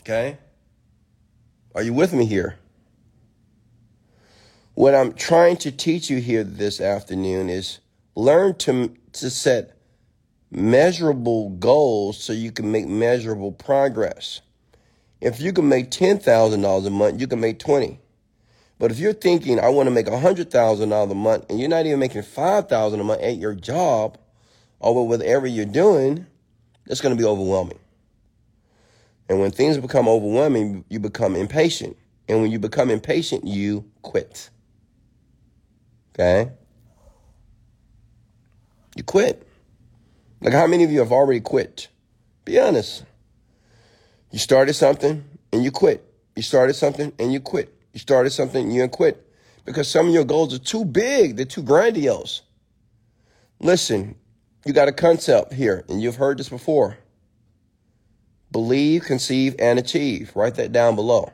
Okay? 0.01 0.39
Are 1.75 1.83
you 1.83 1.93
with 1.93 2.13
me 2.13 2.25
here? 2.25 2.59
What 4.77 4.95
I'm 4.95 5.15
trying 5.15 5.57
to 5.59 5.73
teach 5.73 6.11
you 6.11 6.19
here 6.19 6.45
this 6.45 6.83
afternoon 6.83 7.49
is 7.49 7.79
learn 8.15 8.57
to, 8.57 8.95
to 9.15 9.31
set 9.31 9.75
measurable 10.51 11.49
goals 11.49 12.23
so 12.23 12.35
you 12.35 12.53
can 12.53 12.71
make 12.71 12.87
measurable 12.87 13.53
progress. 13.53 14.43
If 15.19 15.41
you 15.41 15.55
can 15.55 15.67
make 15.67 15.91
$10,000 15.91 16.87
a 16.87 16.91
month, 16.91 17.19
you 17.23 17.27
can 17.27 17.41
make 17.41 17.59
20. 17.59 17.99
But 18.79 18.91
if 18.91 18.99
you're 18.99 19.15
thinking, 19.15 19.59
I 19.59 19.71
want 19.71 19.87
to 19.87 19.91
make 19.91 20.09
$100,000 20.09 21.11
a 21.11 21.15
month 21.15 21.47
and 21.49 21.59
you're 21.59 21.71
not 21.71 21.87
even 21.87 21.99
making 21.99 22.25
5000 22.25 23.01
a 23.01 23.03
month 23.03 23.23
at 23.23 23.39
your 23.39 23.55
job 23.55 24.19
or 24.79 25.09
whatever 25.09 25.47
you're 25.47 25.65
doing, 25.65 26.27
it's 26.85 27.01
going 27.01 27.17
to 27.17 27.19
be 27.19 27.27
overwhelming. 27.27 27.79
And 29.31 29.41
when 29.41 29.53
things 29.53 29.79
become 29.79 30.07
overwhelming, 30.07 30.85
you 30.91 31.01
become 31.01 31.35
impatient. 31.35 31.97
And 32.29 32.43
when 32.43 32.51
you 32.51 32.59
become 32.59 32.91
impatient, 32.91 33.47
you 33.47 33.91
quit. 34.03 34.51
Okay? 36.19 36.51
You 38.97 39.05
quit. 39.05 39.47
Like, 40.41 40.55
how 40.55 40.67
many 40.67 40.85
of 40.85 40.91
you 40.91 41.01
have 41.01 41.13
already 41.13 41.41
quit? 41.41 41.89
Be 42.45 42.59
honest. 42.59 43.05
You 44.31 44.39
started 44.39 44.75
something 44.75 45.25
and 45.53 45.63
you 45.63 45.71
quit. 45.71 46.03
You 46.35 46.43
started 46.43 46.75
something 46.75 47.13
and 47.19 47.33
you 47.33 47.41
quit. 47.41 47.75
You 47.93 48.01
started 48.01 48.31
something 48.31 48.65
and 48.65 48.75
you 48.75 48.89
quit. 48.89 49.23
Because 49.65 49.89
some 49.89 50.09
of 50.09 50.15
your 50.15 50.25
goals 50.25 50.55
are 50.55 50.59
too 50.59 50.85
big, 50.85 51.37
they're 51.37 51.45
too 51.45 51.63
grandiose. 51.63 52.43
Listen, 53.59 54.15
you 54.65 54.73
got 54.73 54.89
a 54.89 54.93
concept 54.93 55.53
here, 55.53 55.85
and 55.89 56.01
you've 56.01 56.17
heard 56.17 56.39
this 56.39 56.49
before. 56.49 56.99
Believe, 58.53 59.05
conceive, 59.05 59.57
and 59.59 59.79
achieve. 59.79 60.33
Write 60.35 60.55
that 60.57 60.73
down 60.73 60.95
below. 60.95 61.33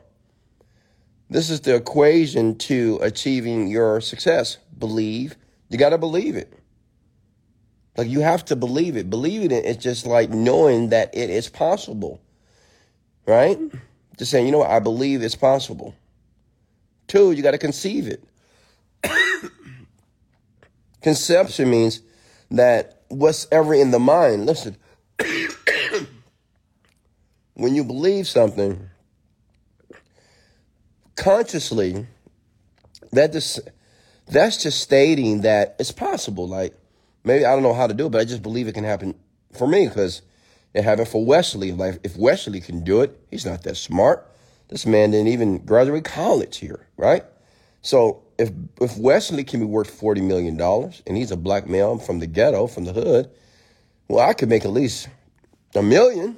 This 1.29 1.49
is 1.49 1.61
the 1.61 1.75
equation 1.75 2.57
to 2.59 2.99
achieving 3.01 3.67
your 3.67 4.01
success. 4.01 4.57
Believe. 4.77 5.35
You 5.69 5.77
got 5.77 5.89
to 5.89 5.97
believe 5.97 6.35
it. 6.35 6.53
Like 7.97 8.07
you 8.07 8.21
have 8.21 8.45
to 8.45 8.55
believe 8.55 8.97
it. 8.97 9.09
Believing 9.09 9.51
it 9.51 9.65
is 9.65 9.77
just 9.77 10.05
like 10.05 10.29
knowing 10.29 10.89
that 10.89 11.15
it 11.15 11.29
is 11.29 11.49
possible. 11.49 12.21
Right? 13.25 13.57
Just 14.17 14.31
saying, 14.31 14.45
you 14.45 14.51
know 14.51 14.59
what? 14.59 14.69
I 14.69 14.79
believe 14.79 15.23
it's 15.23 15.35
possible. 15.35 15.95
Two, 17.07 17.31
you 17.31 17.41
got 17.43 17.51
to 17.51 17.57
conceive 17.57 18.07
it. 18.07 18.23
Conception 21.01 21.69
means 21.69 22.01
that 22.51 23.01
what's 23.09 23.47
ever 23.51 23.73
in 23.73 23.91
the 23.91 23.99
mind, 23.99 24.45
listen, 24.45 24.77
when 27.55 27.75
you 27.75 27.83
believe 27.83 28.27
something 28.27 28.89
consciously, 31.15 32.07
that 33.11 33.31
just, 33.31 33.59
that's 34.27 34.61
just 34.61 34.81
stating 34.81 35.41
that 35.41 35.75
it's 35.79 35.91
possible. 35.91 36.47
Like, 36.47 36.73
maybe 37.23 37.45
I 37.45 37.53
don't 37.53 37.63
know 37.63 37.73
how 37.73 37.87
to 37.87 37.93
do 37.93 38.07
it, 38.07 38.11
but 38.11 38.21
I 38.21 38.25
just 38.25 38.43
believe 38.43 38.67
it 38.67 38.73
can 38.73 38.83
happen 38.83 39.15
for 39.53 39.67
me 39.67 39.87
because 39.87 40.21
it 40.73 40.83
happened 40.83 41.07
for 41.07 41.25
Wesley. 41.25 41.71
Like, 41.71 41.99
if 42.03 42.17
Wesley 42.17 42.61
can 42.61 42.83
do 42.83 43.01
it, 43.01 43.19
he's 43.29 43.45
not 43.45 43.63
that 43.63 43.75
smart. 43.75 44.29
This 44.69 44.85
man 44.85 45.11
didn't 45.11 45.27
even 45.27 45.59
graduate 45.59 46.03
college 46.03 46.57
here, 46.57 46.87
right? 46.97 47.23
So 47.81 48.23
if 48.39 48.49
if 48.81 48.97
Wesley 48.97 49.43
can 49.43 49.59
be 49.59 49.65
worth 49.65 49.89
forty 49.89 50.21
million 50.21 50.57
dollars 50.57 51.03
and 51.05 51.15
he's 51.17 51.31
a 51.31 51.37
black 51.37 51.67
male 51.67 51.99
from 51.99 52.19
the 52.19 52.27
ghetto, 52.27 52.65
from 52.65 52.85
the 52.85 52.93
hood, 52.93 53.29
well, 54.07 54.27
I 54.27 54.33
could 54.33 54.49
make 54.49 54.65
at 54.65 54.71
least 54.71 55.09
a 55.75 55.83
million. 55.83 56.37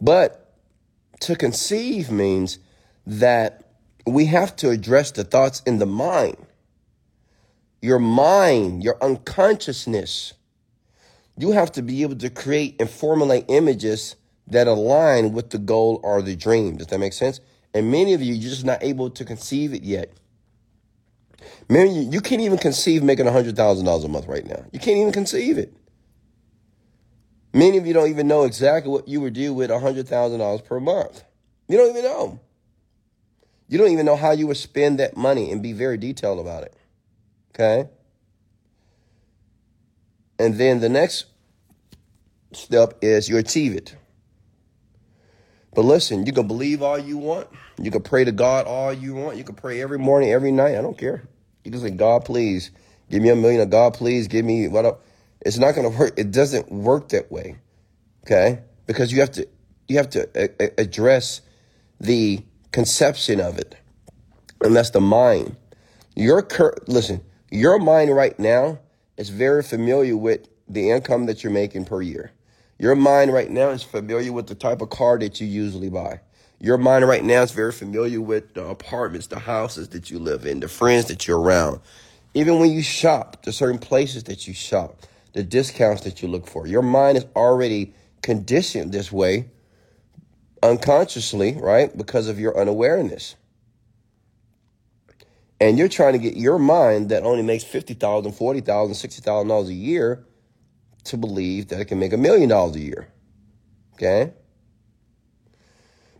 But 0.00 0.54
to 1.20 1.36
conceive 1.36 2.10
means 2.10 2.58
that 3.06 3.64
we 4.06 4.26
have 4.26 4.54
to 4.56 4.70
address 4.70 5.10
the 5.10 5.24
thoughts 5.24 5.62
in 5.66 5.78
the 5.78 5.86
mind. 5.86 6.36
Your 7.82 7.98
mind, 7.98 8.82
your 8.82 9.02
unconsciousness. 9.02 10.34
You 11.38 11.52
have 11.52 11.72
to 11.72 11.82
be 11.82 12.02
able 12.02 12.16
to 12.16 12.30
create 12.30 12.76
and 12.80 12.88
formulate 12.88 13.44
images 13.48 14.16
that 14.48 14.66
align 14.66 15.32
with 15.32 15.50
the 15.50 15.58
goal 15.58 16.00
or 16.02 16.22
the 16.22 16.36
dream. 16.36 16.76
Does 16.76 16.86
that 16.88 16.98
make 16.98 17.12
sense? 17.12 17.40
And 17.74 17.90
many 17.90 18.14
of 18.14 18.22
you, 18.22 18.32
you're 18.32 18.50
just 18.50 18.64
not 18.64 18.82
able 18.82 19.10
to 19.10 19.24
conceive 19.24 19.74
it 19.74 19.82
yet. 19.82 20.12
Many 21.68 22.04
you, 22.04 22.10
you 22.12 22.20
can't 22.20 22.40
even 22.40 22.58
conceive 22.58 23.02
making 23.02 23.26
$100,000 23.26 24.04
a 24.04 24.08
month 24.08 24.26
right 24.26 24.46
now. 24.46 24.64
You 24.72 24.78
can't 24.78 24.98
even 24.98 25.12
conceive 25.12 25.58
it. 25.58 25.76
Many 27.52 27.76
of 27.76 27.86
you 27.86 27.92
don't 27.92 28.08
even 28.08 28.28
know 28.28 28.44
exactly 28.44 28.90
what 28.90 29.08
you 29.08 29.20
would 29.20 29.32
do 29.32 29.52
with 29.52 29.70
$100,000 29.70 30.64
per 30.64 30.80
month. 30.80 31.24
You 31.68 31.76
don't 31.76 31.90
even 31.90 32.04
know. 32.04 32.40
You 33.68 33.78
don't 33.78 33.90
even 33.90 34.06
know 34.06 34.16
how 34.16 34.30
you 34.30 34.46
would 34.46 34.56
spend 34.56 35.00
that 35.00 35.16
money 35.16 35.50
and 35.50 35.62
be 35.62 35.72
very 35.72 35.96
detailed 35.96 36.38
about 36.38 36.62
it. 36.62 36.76
Okay? 37.54 37.88
And 40.38 40.56
then 40.56 40.80
the 40.80 40.88
next 40.88 41.26
step 42.52 42.98
is 43.02 43.28
you 43.28 43.38
achieve 43.38 43.74
it. 43.74 43.96
But 45.74 45.84
listen, 45.84 46.24
you 46.26 46.32
can 46.32 46.46
believe 46.46 46.82
all 46.82 46.98
you 46.98 47.18
want. 47.18 47.48
You 47.80 47.90
can 47.90 48.02
pray 48.02 48.24
to 48.24 48.32
God 48.32 48.66
all 48.66 48.92
you 48.92 49.14
want. 49.14 49.36
You 49.36 49.44
can 49.44 49.54
pray 49.54 49.82
every 49.82 49.98
morning, 49.98 50.30
every 50.32 50.52
night. 50.52 50.76
I 50.76 50.80
don't 50.80 50.96
care. 50.96 51.28
You 51.64 51.70
can 51.70 51.80
say, 51.80 51.90
God, 51.90 52.24
please 52.24 52.70
give 53.10 53.22
me 53.22 53.28
a 53.28 53.36
million. 53.36 53.68
God, 53.68 53.94
please 53.94 54.28
give 54.28 54.44
me 54.44 54.68
what. 54.68 55.00
It's 55.42 55.58
not 55.58 55.74
going 55.74 55.90
to 55.90 55.98
work. 55.98 56.18
It 56.18 56.30
doesn't 56.30 56.72
work 56.72 57.10
that 57.10 57.30
way. 57.30 57.56
Okay. 58.24 58.60
Because 58.86 59.12
you 59.12 59.20
have 59.20 59.32
to, 59.32 59.46
you 59.88 59.96
have 59.96 60.10
to 60.10 60.80
address 60.80 61.42
the 62.00 62.42
conception 62.76 63.40
of 63.40 63.58
it. 63.58 63.74
And 64.60 64.76
that's 64.76 64.90
the 64.90 65.00
mind. 65.00 65.56
Your 66.14 66.42
cur- 66.42 66.76
listen, 66.86 67.22
your 67.50 67.78
mind 67.78 68.14
right 68.14 68.38
now 68.38 68.80
is 69.16 69.30
very 69.30 69.62
familiar 69.62 70.14
with 70.14 70.46
the 70.68 70.90
income 70.90 71.24
that 71.24 71.42
you're 71.42 71.54
making 71.54 71.86
per 71.86 72.02
year. 72.02 72.32
Your 72.78 72.94
mind 72.94 73.32
right 73.32 73.50
now 73.50 73.70
is 73.70 73.82
familiar 73.82 74.30
with 74.30 74.46
the 74.48 74.54
type 74.54 74.82
of 74.82 74.90
car 74.90 75.18
that 75.20 75.40
you 75.40 75.46
usually 75.46 75.88
buy. 75.88 76.20
Your 76.60 76.76
mind 76.76 77.08
right 77.08 77.24
now 77.24 77.40
is 77.40 77.50
very 77.50 77.72
familiar 77.72 78.20
with 78.20 78.52
the 78.52 78.66
apartments, 78.66 79.28
the 79.28 79.38
houses 79.38 79.88
that 79.88 80.10
you 80.10 80.18
live 80.18 80.44
in, 80.44 80.60
the 80.60 80.68
friends 80.68 81.06
that 81.06 81.26
you're 81.26 81.40
around. 81.40 81.80
Even 82.34 82.58
when 82.58 82.70
you 82.70 82.82
shop, 82.82 83.42
the 83.46 83.52
certain 83.52 83.78
places 83.78 84.24
that 84.24 84.46
you 84.46 84.52
shop, 84.52 85.00
the 85.32 85.42
discounts 85.42 86.02
that 86.02 86.20
you 86.20 86.28
look 86.28 86.46
for. 86.46 86.66
Your 86.66 86.82
mind 86.82 87.16
is 87.16 87.24
already 87.34 87.94
conditioned 88.20 88.92
this 88.92 89.10
way 89.10 89.46
unconsciously, 90.62 91.54
right? 91.54 91.96
Because 91.96 92.28
of 92.28 92.38
your 92.38 92.58
unawareness. 92.58 93.36
And 95.60 95.78
you're 95.78 95.88
trying 95.88 96.12
to 96.12 96.18
get 96.18 96.36
your 96.36 96.58
mind 96.58 97.08
that 97.08 97.22
only 97.22 97.42
makes 97.42 97.64
$50,000, 97.64 97.96
$40,000, 97.98 98.62
$60,000 98.62 99.68
a 99.68 99.72
year 99.72 100.26
to 101.04 101.16
believe 101.16 101.68
that 101.68 101.80
it 101.80 101.86
can 101.86 101.98
make 101.98 102.12
a 102.12 102.18
million 102.18 102.48
dollars 102.48 102.76
a 102.76 102.80
year. 102.80 103.08
Okay? 103.94 104.32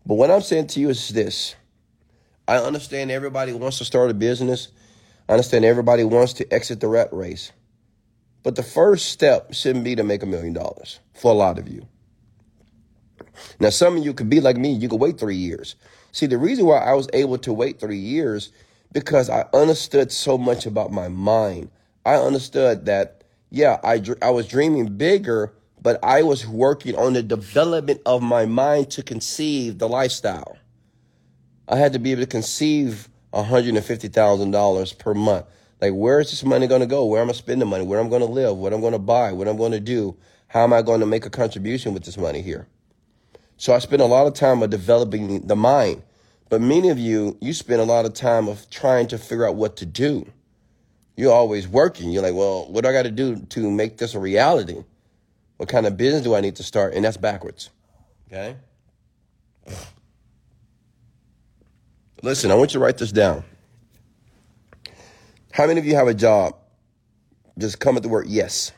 But 0.07 0.15
what 0.15 0.31
I'm 0.31 0.41
saying 0.41 0.69
to 0.69 0.81
you 0.81 0.89
is 0.89 1.09
this 1.09 1.55
I 2.49 2.57
understand 2.59 3.11
everybody 3.11 3.53
wants 3.53 3.79
to 3.79 3.85
start 3.85 4.11
a 4.11 4.15
business, 4.15 4.69
I 5.29 5.33
understand 5.33 5.65
everybody 5.65 6.05
wants 6.05 6.35
to 6.35 6.53
exit 6.53 6.81
the 6.81 6.89
rat 6.89 7.13
race. 7.13 7.53
But 8.43 8.55
the 8.55 8.63
first 8.63 9.07
step 9.07 9.53
shouldn't 9.53 9.85
be 9.85 9.97
to 9.97 10.05
make 10.05 10.23
a 10.23 10.27
million 10.27 10.53
dollars 10.53 11.01
for 11.15 11.33
a 11.33 11.35
lot 11.35 11.59
of 11.59 11.69
you. 11.69 11.89
Now, 13.61 13.71
some 13.71 13.97
of 13.97 14.05
you 14.05 14.15
could 14.15 14.31
be 14.31 14.41
like 14.41 14.57
me, 14.57 14.73
you 14.73 14.89
could 14.89 15.01
wait 15.01 15.19
three 15.19 15.37
years. 15.37 15.77
See, 16.13 16.27
the 16.27 16.39
reason 16.39 16.67
why 16.67 16.79
I 16.79 16.95
was 16.95 17.09
able 17.13 17.39
to 17.39 17.53
wait 17.53 17.81
three 17.81 17.99
years 17.99 18.51
because 18.93 19.29
I 19.29 19.45
understood 19.53 20.11
so 20.11 20.39
much 20.39 20.65
about 20.67 20.93
my 20.93 21.09
mind. 21.09 21.71
I 22.05 22.15
understood 22.15 22.87
that 22.87 23.25
yeah, 23.51 23.79
I, 23.85 24.03
I 24.23 24.31
was 24.31 24.49
dreaming 24.49 24.97
bigger, 24.97 25.53
but 25.81 25.99
I 26.03 26.23
was 26.23 26.47
working 26.47 26.97
on 26.97 27.13
the 27.13 27.23
development 27.23 28.01
of 28.07 28.23
my 28.23 28.47
mind 28.47 28.91
to 28.93 29.03
conceive 29.03 29.79
the 29.79 29.89
lifestyle. 29.89 30.59
I 31.69 31.77
had 31.77 31.93
to 31.93 31.99
be 31.99 32.13
able 32.13 32.23
to 32.23 32.27
conceive 32.27 33.09
$150,000 33.33 34.99
per 34.99 35.15
month. 35.15 35.47
Like, 35.81 35.93
where 35.93 36.21
is 36.21 36.31
this 36.31 36.45
money 36.45 36.67
going 36.67 36.81
to 36.81 36.87
go? 36.87 37.05
Where 37.05 37.21
am 37.21 37.29
I 37.29 37.33
spending 37.33 37.61
the 37.61 37.67
money? 37.67 37.85
Where 37.85 38.01
I'm 38.01 38.09
going 38.09 38.23
to 38.23 38.27
live? 38.27 38.57
What 38.57 38.73
I'm 38.73 38.81
going 38.81 38.93
to 38.93 38.99
buy? 38.99 39.33
What 39.33 39.47
I'm 39.47 39.57
going 39.57 39.73
to 39.73 39.81
do? 39.81 40.17
How 40.49 40.65
am 40.65 40.73
I 40.73 40.83
going 40.83 41.01
to 41.01 41.07
make 41.07 41.27
a 41.27 41.31
contribution 41.31 41.93
with 41.93 42.05
this 42.05 42.17
money 42.17 42.41
here? 42.41 42.67
So 43.57 43.73
I 43.73 43.79
spend 43.79 44.03
a 44.03 44.07
lot 44.07 44.27
of 44.27 44.35
time 44.35 44.63
of 44.63 44.71
developing 44.71 45.47
the 45.47 45.57
mind. 45.57 46.03
But 46.49 46.61
many 46.61 46.91
of 46.91 46.99
you, 46.99 47.37
you 47.41 47.53
spend 47.53 47.81
a 47.81 47.85
lot 47.85 48.05
of 48.05 48.15
time 48.15 48.49
of 48.49 48.69
trying 48.71 49.09
to 49.09 49.19
figure 49.19 49.47
out 49.47 49.57
what 49.57 49.77
to 49.79 49.87
do 49.87 50.27
you're 51.17 51.33
always 51.33 51.67
working. 51.67 52.11
You're 52.11 52.23
like, 52.23 52.35
well, 52.35 52.71
what 52.71 52.85
do 52.85 52.91
I 52.91 52.93
got 52.93 53.05
to 53.05 53.11
do 53.11 53.37
to 53.37 53.71
make 53.71 53.97
this 53.97 54.15
a 54.15 54.21
reality? 54.21 54.85
What 55.57 55.69
kind 55.69 55.87
of 55.87 55.97
business 55.97 56.23
do 56.23 56.35
I 56.35 56.41
need 56.41 56.57
to 56.57 56.63
start? 56.63 56.95
And 56.95 57.05
that's 57.05 57.17
backwards. 57.17 57.71
Okay? 58.31 58.57
Listen, 62.23 62.51
I 62.51 62.55
want 62.55 62.75
you 62.75 62.79
to 62.79 62.85
write 62.85 62.99
this 62.99 63.13
down. 63.13 63.45
How 65.53 65.67
many 65.67 65.81
of 65.81 65.87
you 65.87 65.95
have 65.95 66.09
a 66.09 66.15
job? 66.15 66.55
Just 67.59 67.81
come 67.81 67.97
at 67.97 68.03
the 68.03 68.11
word 68.11 68.27
yes. 68.27 68.73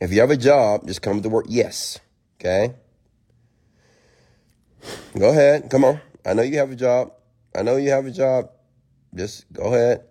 If 0.00 0.12
you 0.12 0.20
have 0.20 0.30
a 0.30 0.36
job, 0.36 0.86
just 0.86 1.00
come 1.00 1.16
at 1.16 1.22
the 1.22 1.30
word 1.30 1.46
yes. 1.48 1.98
Okay? 2.38 2.74
Go 5.18 5.30
ahead. 5.30 5.70
Come 5.70 5.84
on. 5.84 6.00
I 6.24 6.34
know 6.34 6.42
you 6.42 6.58
have 6.58 6.70
a 6.70 6.76
job. 6.76 7.12
I 7.54 7.62
know 7.62 7.76
you 7.76 7.90
have 7.90 8.06
a 8.06 8.10
job. 8.10 8.50
Just 9.14 9.52
go 9.52 9.74
ahead 9.74 10.04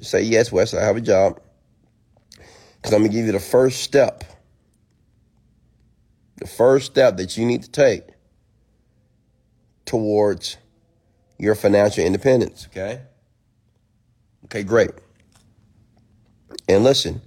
say, 0.00 0.22
Yes, 0.22 0.52
Wes, 0.52 0.74
I 0.74 0.82
have 0.82 0.96
a 0.96 1.00
job. 1.00 1.40
Because 2.30 2.92
I'm 2.92 3.00
going 3.00 3.10
to 3.10 3.16
give 3.16 3.26
you 3.26 3.32
the 3.32 3.40
first 3.40 3.82
step. 3.82 4.24
The 6.36 6.46
first 6.46 6.86
step 6.86 7.16
that 7.16 7.36
you 7.36 7.46
need 7.46 7.62
to 7.62 7.70
take 7.70 8.02
towards 9.86 10.56
your 11.38 11.54
financial 11.54 12.04
independence. 12.04 12.66
Okay? 12.70 13.00
Okay, 14.46 14.62
great. 14.62 14.90
And 16.68 16.84
listen, 16.84 17.22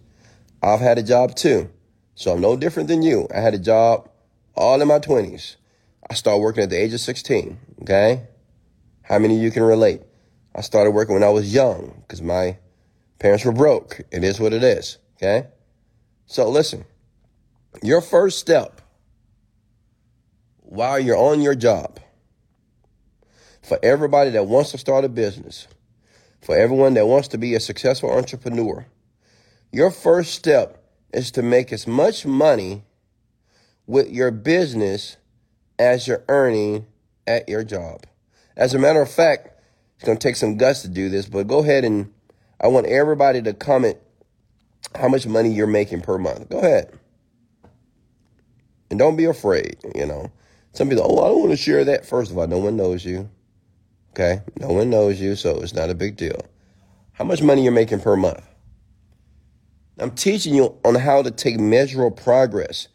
I've 0.61 0.79
had 0.79 0.97
a 0.97 1.03
job 1.03 1.35
too. 1.35 1.69
So 2.15 2.33
I'm 2.33 2.41
no 2.41 2.57
different 2.57 2.89
than 2.89 3.01
you. 3.01 3.27
I 3.33 3.39
had 3.39 3.53
a 3.53 3.59
job 3.59 4.09
all 4.55 4.81
in 4.81 4.87
my 4.87 4.99
20s. 4.99 5.55
I 6.09 6.13
started 6.13 6.41
working 6.41 6.63
at 6.63 6.69
the 6.69 6.81
age 6.81 6.93
of 6.93 7.01
16. 7.01 7.57
Okay? 7.81 8.23
How 9.03 9.19
many 9.19 9.35
of 9.35 9.41
you 9.41 9.51
can 9.51 9.63
relate? 9.63 10.01
I 10.55 10.61
started 10.61 10.91
working 10.91 11.13
when 11.13 11.23
I 11.23 11.29
was 11.29 11.53
young 11.53 12.01
because 12.01 12.21
my 12.21 12.57
parents 13.19 13.45
were 13.45 13.51
broke. 13.51 14.01
It 14.11 14.23
is 14.23 14.39
what 14.39 14.53
it 14.53 14.63
is. 14.63 14.97
Okay? 15.17 15.47
So 16.25 16.49
listen, 16.49 16.85
your 17.83 18.01
first 18.01 18.39
step 18.39 18.81
while 20.59 20.99
you're 20.99 21.17
on 21.17 21.41
your 21.41 21.55
job, 21.55 21.99
for 23.61 23.79
everybody 23.83 24.29
that 24.31 24.47
wants 24.47 24.71
to 24.71 24.77
start 24.77 25.05
a 25.05 25.09
business, 25.09 25.67
for 26.41 26.57
everyone 26.57 26.93
that 26.93 27.07
wants 27.07 27.27
to 27.29 27.37
be 27.37 27.55
a 27.55 27.59
successful 27.59 28.11
entrepreneur, 28.11 28.85
your 29.71 29.91
first 29.91 30.33
step 30.33 30.83
is 31.13 31.31
to 31.31 31.41
make 31.41 31.71
as 31.71 31.87
much 31.87 32.25
money 32.25 32.83
with 33.85 34.09
your 34.09 34.31
business 34.31 35.17
as 35.79 36.07
you're 36.07 36.23
earning 36.27 36.85
at 37.25 37.47
your 37.49 37.63
job. 37.63 38.05
As 38.55 38.73
a 38.73 38.79
matter 38.79 39.01
of 39.01 39.11
fact, 39.11 39.49
it's 39.95 40.05
going 40.05 40.17
to 40.17 40.27
take 40.27 40.35
some 40.35 40.57
guts 40.57 40.81
to 40.83 40.87
do 40.87 41.09
this, 41.09 41.27
but 41.27 41.47
go 41.47 41.59
ahead 41.59 41.83
and 41.83 42.13
I 42.59 42.67
want 42.67 42.87
everybody 42.87 43.41
to 43.43 43.53
comment 43.53 43.97
how 44.95 45.07
much 45.07 45.27
money 45.27 45.51
you're 45.51 45.67
making 45.67 46.01
per 46.01 46.17
month. 46.17 46.49
Go 46.49 46.59
ahead. 46.59 46.97
And 48.89 48.97
don't 48.97 49.15
be 49.15 49.25
afraid, 49.25 49.77
you 49.95 50.05
know. 50.05 50.31
Some 50.73 50.89
people, 50.89 51.05
oh, 51.07 51.23
I 51.23 51.27
don't 51.29 51.39
want 51.39 51.51
to 51.51 51.57
share 51.57 51.83
that. 51.85 52.05
First 52.05 52.31
of 52.31 52.37
all, 52.37 52.47
no 52.47 52.59
one 52.59 52.77
knows 52.77 53.03
you. 53.03 53.29
Okay? 54.11 54.41
No 54.59 54.69
one 54.69 54.89
knows 54.89 55.19
you, 55.19 55.35
so 55.35 55.59
it's 55.61 55.73
not 55.73 55.89
a 55.89 55.95
big 55.95 56.15
deal. 56.15 56.39
How 57.13 57.23
much 57.23 57.41
money 57.41 57.63
you're 57.63 57.71
making 57.71 57.99
per 57.99 58.15
month? 58.15 58.43
I'm 59.99 60.11
teaching 60.11 60.53
you 60.53 60.77
on 60.85 60.95
how 60.95 61.23
to 61.23 61.31
take 61.31 61.59
measurable 61.59 62.11
progress. 62.11 62.87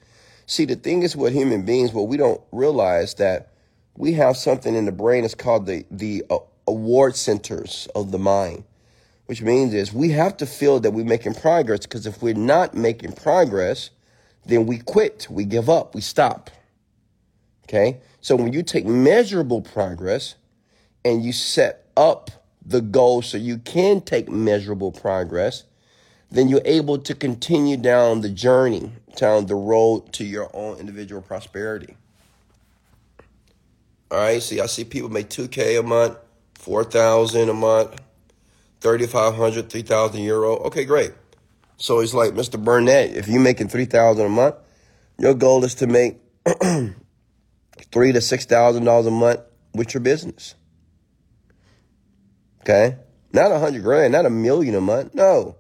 See, 0.53 0.67
the 0.67 0.77
thing 0.77 1.03
is 1.03 1.17
with 1.17 1.33
human 1.33 1.63
beings, 1.63 1.95
what 1.95 2.09
we 2.09 2.19
don't 2.19 2.39
realize 2.53 3.15
that 3.15 3.55
we 3.97 4.13
have 4.13 4.37
something 4.37 4.75
in 4.75 4.85
the 4.85 4.93
brain 4.93 5.23
that's 5.23 5.35
called 5.35 5.65
the, 5.65 5.87
the 5.91 6.27
uh, 6.29 6.41
award 6.67 7.17
centers 7.17 7.89
of 7.95 8.11
the 8.11 8.19
mind, 8.19 8.65
which 9.25 9.41
means 9.41 9.73
is 9.73 9.95
we 9.95 10.11
have 10.11 10.37
to 10.37 10.45
feel 10.45 10.79
that 10.81 10.91
we're 10.91 11.07
making 11.07 11.33
progress 11.33 11.87
because 11.87 12.05
if 12.05 12.21
we're 12.21 12.35
not 12.35 12.75
making 12.75 13.13
progress, 13.13 13.89
then 14.45 14.67
we 14.67 14.77
quit, 14.77 15.27
we 15.31 15.47
give 15.47 15.71
up, 15.71 15.95
we 15.95 16.03
stop. 16.03 16.51
Okay? 17.65 18.03
So 18.21 18.37
when 18.37 18.53
you 18.53 18.63
take 18.63 18.85
measurable 18.85 19.63
progress 19.63 20.35
and 21.03 21.25
you 21.25 21.33
set 21.33 21.87
up 21.97 22.31
the 22.63 22.83
goal 22.83 23.23
so 23.23 23.39
you 23.39 23.57
can 23.57 24.03
take 24.03 24.29
measurable 24.29 24.93
progress, 24.93 25.65
then 26.33 26.49
you're 26.49 26.63
able 26.65 26.99
to 26.99 27.15
continue 27.15 27.77
down 27.77 28.23
the 28.23 28.31
journey, 28.31 28.91
down 29.17 29.47
the 29.47 29.55
road 29.55 30.13
to 30.15 30.25
your 30.25 30.51
own 30.55 30.79
individual 30.79 31.21
prosperity. 31.21 31.95
All 34.11 34.19
right, 34.19 34.43
see, 34.43 34.59
I 34.61 34.67
see 34.67 34.85
people 34.85 35.11
make 35.11 35.29
2K 35.29 35.79
a 35.79 35.83
month, 35.83 36.17
4,000 36.55 37.51
a 37.51 37.53
month, 37.53 38.01
3,500, 38.81 39.69
3,000 39.71 40.23
euro. 40.23 40.57
Okay, 40.57 40.87
great. 40.87 41.13
So 41.77 42.01
it's 42.01 42.15
like, 42.15 42.33
Mr. 42.33 42.63
Burnett, 42.63 43.15
if 43.15 43.29
you're 43.29 43.41
making 43.41 43.69
3,000 43.69 44.25
a 44.25 44.29
month, 44.29 44.55
your 45.19 45.35
goal 45.35 45.65
is 45.65 45.75
to 45.77 45.87
make 45.87 46.19
three 46.47 48.13
to 48.13 48.19
$6,000 48.19 49.07
a 49.07 49.11
month 49.11 49.41
with 49.75 49.93
your 49.93 50.01
business. 50.01 50.55
Okay? 52.63 52.97
Not 53.33 53.53
a 53.53 53.59
hundred 53.59 53.83
grand, 53.83 54.13
not 54.13 54.27
a 54.27 54.31
million 54.31 54.75
a 54.75 54.81
month. 54.81 55.15
No. 55.15 55.57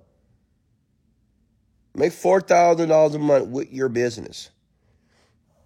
Make 1.94 2.12
four 2.12 2.40
thousand 2.40 2.88
dollars 2.88 3.14
a 3.14 3.18
month 3.18 3.48
with 3.48 3.72
your 3.72 3.88
business. 3.88 4.50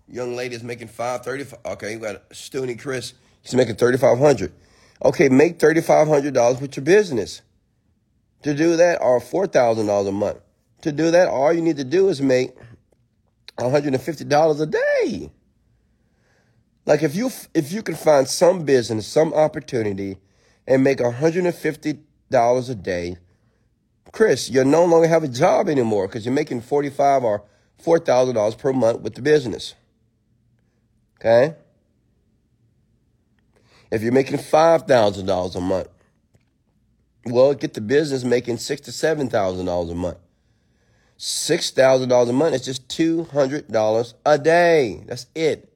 Young 0.09 0.37
lady 0.37 0.55
is 0.55 0.63
making 0.63 0.89
five 0.89 1.23
thirty. 1.25 1.45
Okay, 1.65 1.93
you 1.93 1.99
got 1.99 2.29
Stoonie 2.31 2.79
Chris. 2.79 3.15
He's 3.43 3.55
making 3.55 3.77
thirty 3.77 3.99
five 3.99 4.19
hundred. 4.19 4.53
Okay, 5.05 5.29
make 5.29 5.59
thirty 5.59 5.81
five 5.81 6.09
hundred 6.09 6.35
dollars 6.35 6.61
with 6.61 6.77
your 6.77 6.85
business. 6.85 7.43
To 8.43 8.55
do 8.55 8.77
that, 8.77 9.01
or 9.01 9.21
four 9.21 9.47
thousand 9.47 9.87
dollars 9.87 10.09
a 10.09 10.13
month. 10.13 10.39
To 10.83 10.93
do 10.93 11.11
that, 11.11 11.29
all 11.29 11.53
you 11.53 11.63
need 11.63 11.77
to 11.79 11.85
do 11.85 12.09
is 12.09 12.21
make 12.21 12.55
one 13.59 13.71
hundred 13.71 13.95
and 13.95 14.03
fifty 14.03 14.25
dollars 14.25 14.61
a 14.61 14.67
day. 14.67 15.31
Like 16.85 17.03
if 17.03 17.17
you 17.17 17.31
if 17.55 17.73
you 17.73 17.83
can 17.83 17.95
find 17.97 18.29
some 18.29 18.65
business, 18.65 19.07
some 19.07 19.33
opportunity, 19.35 20.19
and 20.67 20.85
make 20.85 21.01
one 21.01 21.15
hundred 21.15 21.47
and 21.47 21.55
fifty 21.55 22.01
dollars 22.31 22.69
a 22.69 22.75
day, 22.75 23.17
Chris, 24.13 24.49
you 24.49 24.65
no 24.65 24.85
longer 24.85 25.09
have 25.09 25.25
a 25.25 25.29
job 25.29 25.69
anymore 25.69 26.07
because 26.07 26.25
you're 26.25 26.35
making 26.35 26.61
forty 26.63 26.91
five 26.91 27.25
or 27.25 27.43
four 27.79 27.99
thousand 27.99 28.35
dollars 28.35 28.55
per 28.55 28.73
month 28.73 29.01
with 29.01 29.15
the 29.15 29.23
business. 29.23 29.75
Okay. 31.21 31.55
If 33.91 34.03
you're 34.03 34.13
making 34.13 34.39
five 34.39 34.83
thousand 34.83 35.27
dollars 35.27 35.55
a 35.57 35.61
month, 35.61 35.89
well, 37.25 37.55
get 37.55 37.75
the 37.75 37.81
business 37.81 38.25
making 38.25 38.59
six 38.59 38.81
to 38.83 38.93
seven 38.93 39.29
thousand 39.29 39.67
dollars 39.67 39.91
a 39.91 39.95
month. 39.95 40.19
Six 41.17 41.71
thousand 41.71 42.09
dollars 42.09 42.29
a 42.29 42.33
month 42.33 42.55
is 42.55 42.65
just 42.65 42.89
two 42.89 43.25
hundred 43.25 43.69
dollars 43.69 44.15
a 44.25 44.39
day. 44.39 45.03
That's 45.07 45.27
it. 45.35 45.73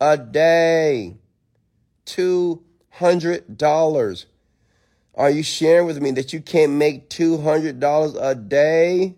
A 0.00 0.16
day. 0.18 1.18
Two 2.04 2.64
hundred 2.90 3.56
dollars. 3.56 4.26
Are 5.14 5.30
you 5.30 5.42
sharing 5.42 5.86
with 5.86 6.00
me 6.00 6.10
that 6.12 6.32
you 6.32 6.40
can't 6.40 6.72
make 6.72 7.10
two 7.10 7.38
hundred 7.38 7.80
dollars 7.80 8.14
a 8.14 8.34
day 8.34 9.16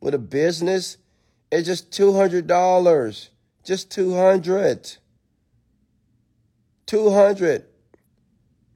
with 0.00 0.14
a 0.14 0.18
business? 0.18 0.96
It's 1.52 1.66
just 1.66 1.92
two 1.92 2.14
hundred 2.14 2.46
dollars. 2.46 3.30
Just 3.62 3.90
two 3.90 4.14
hundred. 4.14 4.96
Two 6.86 7.10
hundred. 7.10 7.66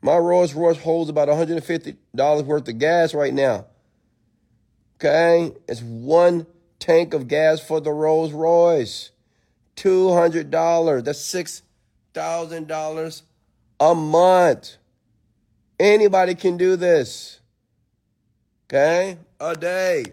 My 0.00 0.16
Rolls 0.16 0.54
Royce 0.54 0.78
holds 0.78 1.10
about 1.10 1.28
$150 1.28 2.44
worth 2.44 2.68
of 2.68 2.78
gas 2.78 3.14
right 3.14 3.34
now. 3.34 3.66
Okay? 4.96 5.52
It's 5.68 5.82
one 5.82 6.46
tank 6.78 7.14
of 7.14 7.26
gas 7.26 7.60
for 7.60 7.80
the 7.80 7.90
Rolls 7.90 8.32
Royce. 8.32 9.10
$200. 9.76 11.04
That's 11.04 11.20
$6,000 12.14 13.22
a 13.80 13.94
month. 13.94 14.77
Anybody 15.78 16.34
can 16.34 16.56
do 16.56 16.76
this. 16.76 17.40
Okay? 18.66 19.18
A 19.40 19.54
day. 19.54 20.04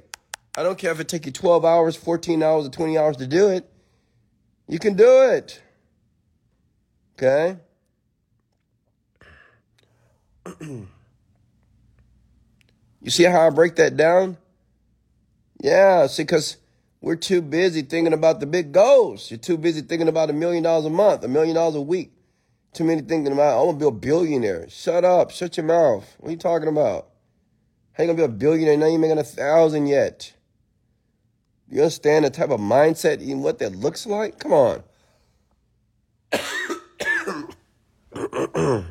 I 0.58 0.63
don't 0.63 0.78
care 0.78 0.91
if 0.91 0.99
it 0.99 1.08
take 1.10 1.25
you 1.25 1.32
12 1.32 1.65
hours, 1.65 1.95
14 1.95 2.41
hours, 2.41 2.67
or 2.67 2.69
20 2.69 2.97
hours 2.97 3.17
to 3.17 3.28
do 3.28 3.49
it. 3.49 3.69
You 4.67 4.80
can 4.80 4.95
do 4.95 5.30
it. 5.32 5.62
Okay? 7.17 7.58
you 10.62 10.88
see 13.10 13.23
how 13.23 13.47
I 13.47 13.49
break 13.49 13.75
that 13.75 13.97
down? 13.97 14.38
Yeah, 15.62 16.08
see, 16.08 16.23
because 16.23 16.58
we're 17.01 17.15
too 17.15 17.41
busy 17.41 17.82
thinking 17.82 18.13
about 18.13 18.39
the 18.39 18.45
big 18.45 18.71
goals. 18.71 19.30
You're 19.30 19.38
too 19.38 19.58
busy 19.58 19.82
thinking 19.82 20.08
about 20.08 20.30
a 20.30 20.34
million 20.34 20.63
dollars 20.63 20.86
a 20.86 20.89
month, 20.89 21.23
a 21.23 21.28
million 21.28 21.56
dollars 21.56 21.75
a 21.75 21.82
week. 21.82 22.14
Too 22.75 22.83
many 22.83 23.01
thinking 23.01 23.31
about, 23.31 23.57
oh, 23.57 23.69
I'm 23.69 23.77
going 23.77 23.93
to 23.93 23.99
be 23.99 24.09
a 24.09 24.11
billionaire. 24.11 24.67
Shut 24.67 25.05
up. 25.05 25.31
Shut 25.31 25.55
your 25.55 25.65
mouth. 25.65 26.13
What 26.19 26.27
are 26.27 26.31
you 26.31 26.38
talking 26.38 26.67
about? 26.67 27.07
How 27.93 28.03
you 28.03 28.09
to 28.09 28.15
be 28.15 28.23
a 28.23 28.27
billionaire? 28.27 28.75
Now 28.75 28.88
you're 28.88 28.99
making 28.99 29.17
a 29.17 29.23
thousand 29.23 29.88
yet. 29.88 30.33
You 31.69 31.79
understand 31.79 32.25
the 32.25 32.29
type 32.29 32.49
of 32.49 32.59
mindset 32.59 33.21
and 33.21 33.41
what 33.41 33.59
that 33.59 33.77
looks 33.77 34.05
like? 34.05 34.39
Come 34.39 34.51
on. 34.51 34.83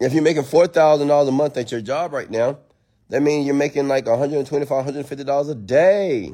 if 0.00 0.14
you're 0.14 0.22
making 0.22 0.44
$4,000 0.44 1.28
a 1.28 1.30
month 1.30 1.58
at 1.58 1.70
your 1.70 1.82
job 1.82 2.14
right 2.14 2.30
now, 2.30 2.60
that 3.10 3.20
means 3.20 3.44
you're 3.44 3.54
making 3.54 3.88
like 3.88 4.06
125, 4.06 4.86
$150 4.86 5.50
a 5.50 5.54
day. 5.54 6.32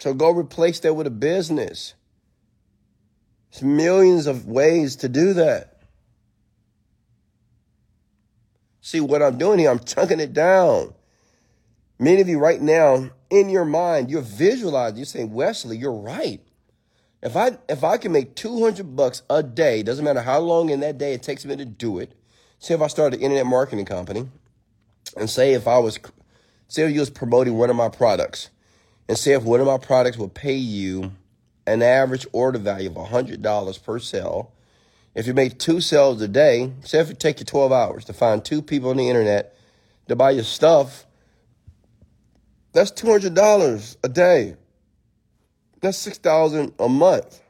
So 0.00 0.12
go 0.12 0.30
replace 0.30 0.80
that 0.80 0.94
with 0.94 1.06
a 1.06 1.10
business. 1.10 1.94
There's 3.50 3.62
millions 3.62 4.26
of 4.26 4.46
ways 4.46 4.96
to 4.96 5.08
do 5.08 5.34
that. 5.34 5.78
See 8.80 9.00
what 9.00 9.22
I'm 9.22 9.38
doing 9.38 9.58
here, 9.58 9.70
I'm 9.70 9.80
chunking 9.80 10.20
it 10.20 10.32
down. 10.32 10.94
Many 11.98 12.20
of 12.20 12.28
you 12.28 12.38
right 12.38 12.60
now, 12.60 13.10
in 13.28 13.50
your 13.50 13.64
mind, 13.64 14.10
you're 14.10 14.22
visualizing, 14.22 14.96
you're 14.96 15.06
saying, 15.06 15.32
Wesley, 15.32 15.76
you're 15.76 15.92
right. 15.92 16.40
If 17.22 17.36
I 17.36 17.58
if 17.68 17.82
I 17.82 17.96
can 17.96 18.12
make 18.12 18.36
200 18.36 18.94
bucks 18.94 19.22
a 19.28 19.42
day, 19.42 19.82
doesn't 19.82 20.04
matter 20.04 20.22
how 20.22 20.38
long 20.38 20.70
in 20.70 20.80
that 20.80 20.98
day 20.98 21.14
it 21.14 21.22
takes 21.22 21.44
me 21.44 21.56
to 21.56 21.64
do 21.64 21.98
it. 21.98 22.12
Say 22.60 22.74
if 22.74 22.80
I 22.80 22.86
started 22.86 23.18
an 23.18 23.24
internet 23.24 23.46
marketing 23.46 23.84
company, 23.84 24.28
and 25.16 25.28
say 25.28 25.52
if 25.52 25.66
I 25.66 25.78
was, 25.78 25.98
say 26.68 26.84
if 26.84 26.92
you 26.92 27.00
was 27.00 27.10
promoting 27.10 27.58
one 27.58 27.70
of 27.70 27.76
my 27.76 27.88
products, 27.88 28.50
and 29.08 29.18
say 29.18 29.32
if 29.32 29.42
one 29.42 29.60
of 29.60 29.66
my 29.66 29.78
products 29.78 30.16
would 30.16 30.34
pay 30.34 30.54
you 30.54 31.12
an 31.68 31.82
average 31.82 32.26
order 32.32 32.58
value 32.58 32.88
of 32.88 32.96
$100 32.96 33.82
per 33.82 33.98
sale, 33.98 34.52
if 35.14 35.26
you 35.26 35.34
make 35.34 35.58
two 35.58 35.80
sales 35.80 36.20
a 36.22 36.28
day, 36.28 36.72
say 36.84 37.00
if 37.00 37.10
it 37.10 37.18
take 37.18 37.40
you 37.40 37.46
12 37.46 37.72
hours 37.72 38.04
to 38.06 38.12
find 38.12 38.44
two 38.44 38.62
people 38.62 38.90
on 38.90 38.96
the 38.96 39.08
internet 39.08 39.56
to 40.06 40.16
buy 40.16 40.30
your 40.30 40.44
stuff, 40.44 41.06
that's 42.72 42.92
$200 42.92 43.96
a 44.04 44.08
day. 44.08 44.56
That's 45.80 45.98
6000 45.98 46.74
a 46.78 46.88
month. 46.88 47.40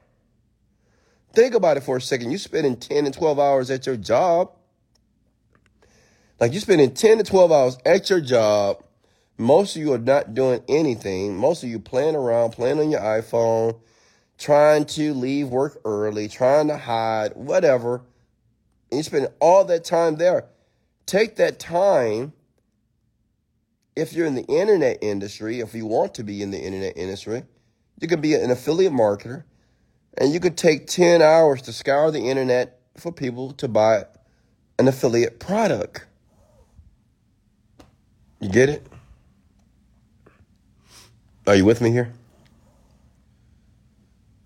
Think 1.33 1.53
about 1.53 1.77
it 1.77 1.83
for 1.83 1.97
a 1.97 2.01
second. 2.01 2.31
You're 2.31 2.39
spending 2.39 2.77
10 2.77 3.05
and 3.05 3.13
12 3.13 3.39
hours 3.39 3.69
at 3.69 3.85
your 3.85 3.97
job. 3.97 4.51
Like 6.39 6.53
you're 6.53 6.61
spending 6.61 6.93
10 6.93 7.19
to 7.19 7.23
12 7.23 7.51
hours 7.51 7.77
at 7.85 8.09
your 8.09 8.21
job. 8.21 8.83
Most 9.37 9.75
of 9.75 9.81
you 9.81 9.93
are 9.93 9.99
not 9.99 10.33
doing 10.33 10.61
anything. 10.67 11.37
Most 11.37 11.63
of 11.63 11.69
you 11.69 11.79
playing 11.79 12.15
around, 12.15 12.51
playing 12.51 12.79
on 12.79 12.89
your 12.89 13.01
iPhone, 13.01 13.79
trying 14.39 14.85
to 14.85 15.13
leave 15.13 15.49
work 15.49 15.79
early, 15.85 16.27
trying 16.29 16.69
to 16.69 16.77
hide, 16.77 17.33
whatever. 17.35 18.01
And 18.89 18.97
you 18.97 19.03
spend 19.03 19.27
all 19.39 19.65
that 19.65 19.83
time 19.83 20.15
there. 20.15 20.45
Take 21.05 21.35
that 21.35 21.59
time. 21.59 22.33
if 23.95 24.13
you're 24.13 24.25
in 24.25 24.35
the 24.35 24.45
internet 24.45 24.97
industry, 25.01 25.59
if 25.59 25.73
you 25.75 25.85
want 25.85 26.13
to 26.15 26.23
be 26.23 26.41
in 26.41 26.51
the 26.51 26.59
internet 26.59 26.97
industry, 26.97 27.43
you 27.99 28.07
could 28.07 28.21
be 28.21 28.33
an 28.33 28.49
affiliate 28.49 28.93
marketer 28.93 29.43
and 30.17 30.33
you 30.33 30.39
could 30.39 30.57
take 30.57 30.87
10 30.87 31.21
hours 31.21 31.61
to 31.63 31.73
scour 31.73 32.09
the 32.09 32.29
internet 32.29 32.79
for 32.95 33.11
people 33.11 33.51
to 33.53 33.67
buy 33.67 34.05
an 34.77 34.87
affiliate 34.87 35.39
product. 35.39 36.05
You 38.39 38.49
get 38.49 38.69
it? 38.69 38.87
Are 41.45 41.55
you 41.55 41.65
with 41.65 41.81
me 41.81 41.91
here? 41.91 42.13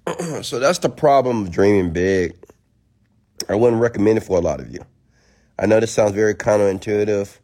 so 0.41 0.59
that's 0.59 0.79
the 0.79 0.89
problem 0.89 1.43
of 1.43 1.51
dreaming 1.51 1.93
big. 1.93 2.35
I 3.49 3.55
wouldn't 3.55 3.81
recommend 3.81 4.17
it 4.17 4.21
for 4.21 4.37
a 4.37 4.41
lot 4.41 4.59
of 4.59 4.71
you. 4.71 4.85
I 5.59 5.65
know 5.65 5.79
this 5.79 5.91
sounds 5.91 6.13
very 6.13 6.35
counterintuitive 6.35 7.37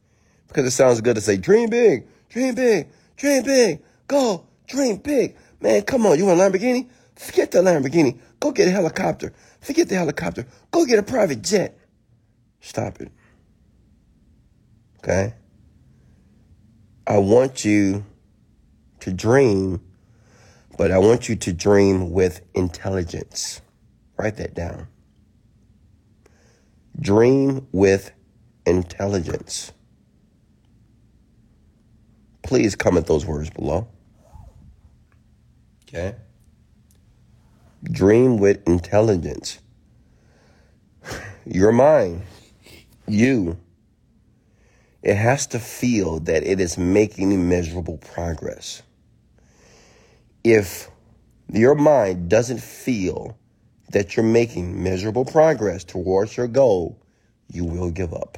because 0.48 0.66
it 0.66 0.72
sounds 0.72 1.02
good 1.02 1.16
to 1.16 1.22
say, 1.22 1.38
dream 1.38 1.70
big, 1.70 2.08
dream 2.30 2.56
big, 2.56 2.90
dream 3.18 3.44
big, 3.44 3.82
go, 4.08 4.46
dream 4.68 4.98
big. 4.98 5.36
Man, 5.62 5.82
come 5.84 6.06
on, 6.06 6.18
you 6.18 6.26
want 6.26 6.40
a 6.40 6.44
Lamborghini? 6.44 6.90
Forget 7.16 7.52
the 7.52 7.60
Lamborghini. 7.60 8.20
Go 8.40 8.52
get 8.52 8.68
a 8.68 8.72
helicopter. 8.72 9.34
Forget 9.60 9.90
the 9.90 9.96
helicopter. 9.96 10.48
Go 10.72 10.86
get 10.86 11.00
a 11.00 11.04
private 11.04 11.42
jet. 11.42 11.78
Stop 12.62 13.02
it. 13.02 13.12
Okay? 15.00 15.34
I 17.06 17.18
want 17.18 17.66
you 17.66 18.06
to 19.02 19.12
dream, 19.12 19.82
but 20.80 20.92
I 20.92 20.98
want 20.98 21.28
you 21.28 21.36
to 21.36 21.52
dream 21.52 22.12
with 22.12 22.40
intelligence. 22.54 23.60
Write 24.16 24.38
that 24.38 24.54
down. 24.54 24.88
Dream 26.98 27.68
with 27.74 28.14
intelligence. 28.66 29.74
Please 32.44 32.78
comment 32.78 33.08
those 33.08 33.26
words 33.26 33.50
below. 33.50 33.90
Okay? 35.84 36.16
Dream 37.84 38.38
with 38.38 38.66
intelligence. 38.66 39.60
Your 41.46 41.74
mind, 41.74 42.22
you, 43.06 43.60
it 45.04 45.16
has 45.16 45.46
to 45.48 45.60
feel 45.60 46.22
that 46.22 46.44
it 46.44 46.62
is 46.62 46.78
making 46.78 47.50
measurable 47.50 47.98
progress. 47.98 48.82
If 50.44 50.90
your 51.52 51.76
mind 51.76 52.30
doesn't 52.30 52.62
feel 52.62 53.38
that 53.92 54.16
you're 54.16 54.26
making 54.26 54.82
measurable 54.82 55.26
progress 55.26 55.84
towards 55.84 56.38
your 56.38 56.48
goal, 56.48 57.02
you 57.52 57.66
will 57.66 57.92
give 57.92 58.14
up. 58.14 58.38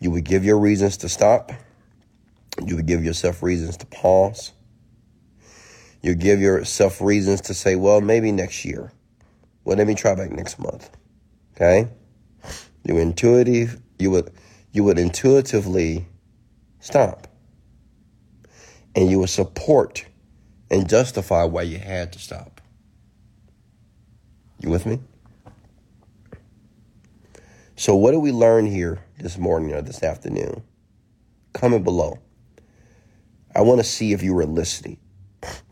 You 0.00 0.10
would 0.10 0.24
give 0.24 0.44
your 0.44 0.58
reasons 0.58 0.96
to 0.98 1.08
stop. 1.08 1.52
You 2.64 2.76
would 2.76 2.86
give 2.86 3.04
yourself 3.04 3.42
reasons 3.42 3.76
to 3.78 3.86
pause. 3.86 4.52
You 6.02 6.14
give 6.14 6.40
yourself 6.40 7.00
reasons 7.00 7.40
to 7.42 7.54
say, 7.54 7.76
well, 7.76 8.00
maybe 8.00 8.32
next 8.32 8.64
year. 8.64 8.92
Well, 9.64 9.76
let 9.76 9.86
me 9.86 9.94
try 9.94 10.14
back 10.14 10.30
next 10.30 10.58
month. 10.58 10.90
Okay? 11.54 11.88
You 12.84 12.98
intuitive, 12.98 13.80
you 13.98 14.10
would 14.12 14.32
you 14.72 14.84
would 14.84 14.98
intuitively 14.98 16.06
stop. 16.80 17.26
And 18.94 19.10
you 19.10 19.18
would 19.20 19.30
support 19.30 20.04
and 20.70 20.88
justify 20.88 21.44
why 21.44 21.62
you 21.62 21.78
had 21.78 22.12
to 22.12 22.18
stop. 22.18 22.60
You 24.60 24.70
with 24.70 24.86
me? 24.86 25.00
So 27.76 27.94
what 27.94 28.10
did 28.10 28.18
we 28.18 28.32
learn 28.32 28.66
here 28.66 29.04
this 29.18 29.38
morning 29.38 29.72
or 29.72 29.82
this 29.82 30.02
afternoon? 30.02 30.62
Comment 31.52 31.84
below. 31.84 32.18
I 33.54 33.60
want 33.62 33.80
to 33.80 33.84
see 33.84 34.12
if 34.12 34.22
you 34.22 34.34
were 34.34 34.46
listening. 34.46 34.98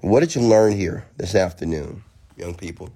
What 0.01 0.21
did 0.21 0.35
you 0.35 0.43
learn 0.43 0.73
here 0.73 1.05
this 1.17 1.35
afternoon, 1.35 2.05
young 2.37 2.55
people? 2.55 2.91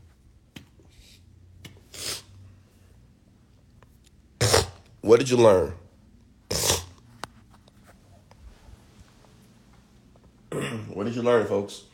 What 5.00 5.18
did 5.18 5.28
you 5.28 5.38
learn? 5.38 5.72
what 10.88 11.04
did 11.04 11.16
you 11.16 11.22
learn, 11.22 11.46
folks? 11.46 11.84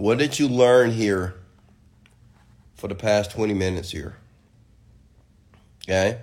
What 0.00 0.16
did 0.16 0.38
you 0.38 0.48
learn 0.48 0.92
here 0.92 1.34
for 2.74 2.88
the 2.88 2.94
past 2.94 3.32
20 3.32 3.52
minutes 3.52 3.90
here? 3.90 4.16
Okay? 5.84 6.22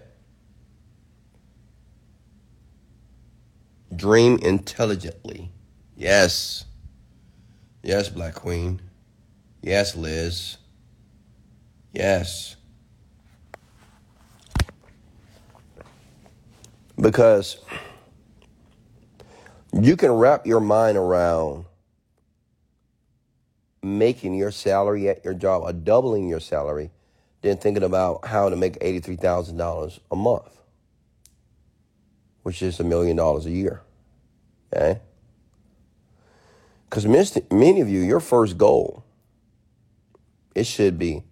Dream 3.96 4.40
intelligently. 4.42 5.52
Yes. 5.96 6.66
Yes, 7.84 8.10
Black 8.10 8.34
Queen. 8.34 8.82
Yes, 9.62 9.96
Liz. 9.96 10.58
Yes. 11.94 12.56
Because 17.00 17.60
you 19.72 19.96
can 19.96 20.14
wrap 20.14 20.48
your 20.48 20.62
mind 20.62 20.98
around 20.98 21.66
making 23.84 24.36
your 24.36 24.52
salary 24.52 25.10
at 25.10 25.24
your 25.24 25.34
job 25.34 25.64
or 25.64 25.74
doubling 25.74 26.28
your 26.28 26.40
salary 26.40 26.92
than 27.42 27.58
thinking 27.58 27.84
about 27.84 28.26
how 28.26 28.50
to 28.50 28.56
make 28.56 28.80
$83,000 28.80 30.00
a 30.12 30.16
month 30.16 30.58
which 32.48 32.62
is 32.62 32.80
a 32.80 32.84
million 32.86 33.18
dollars 33.18 33.46
a 33.46 33.52
year. 33.52 33.82
Okay? 34.74 35.02
Because 36.90 37.06
many 37.06 37.82
of 37.82 37.90
you, 37.90 38.00
your 38.00 38.22
first 38.22 38.58
goal, 38.58 39.04
it 40.56 40.66
should 40.66 40.98
be 40.98 41.24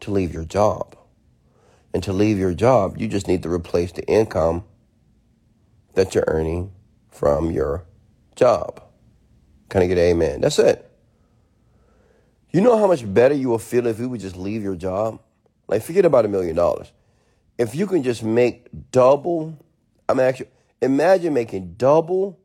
to 0.00 0.10
leave 0.10 0.34
your 0.34 0.44
job. 0.44 0.94
And 1.94 2.02
to 2.02 2.12
leave 2.12 2.36
your 2.36 2.52
job, 2.52 2.98
you 2.98 3.08
just 3.08 3.26
need 3.26 3.42
to 3.44 3.48
replace 3.50 3.92
the 3.92 4.04
income 4.04 4.64
that 5.94 6.14
you're 6.14 6.24
earning 6.26 6.70
from 7.10 7.50
your 7.50 7.84
job. 8.36 8.82
Can 9.70 9.80
I 9.80 9.86
get 9.86 9.96
an 9.96 10.04
amen? 10.04 10.42
That's 10.42 10.58
it. 10.58 10.91
You 12.52 12.60
know 12.60 12.76
how 12.78 12.86
much 12.86 13.12
better 13.12 13.34
you 13.34 13.48
will 13.48 13.58
feel 13.58 13.86
if 13.86 13.98
you 13.98 14.08
would 14.08 14.20
just 14.20 14.36
leave 14.36 14.62
your 14.62 14.76
job? 14.76 15.20
Like, 15.68 15.82
forget 15.82 16.04
about 16.04 16.24
a 16.24 16.28
million 16.28 16.54
dollars. 16.54 16.92
If 17.58 17.74
you 17.74 17.86
can 17.86 18.02
just 18.02 18.22
make 18.22 18.66
double 18.90 19.56
I'm 20.12 20.20
actually 20.20 20.48
imagine 20.82 21.32
making 21.32 21.76
double 21.78 22.38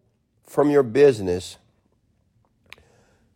from 0.46 0.70
your 0.70 0.84
business. 0.84 1.58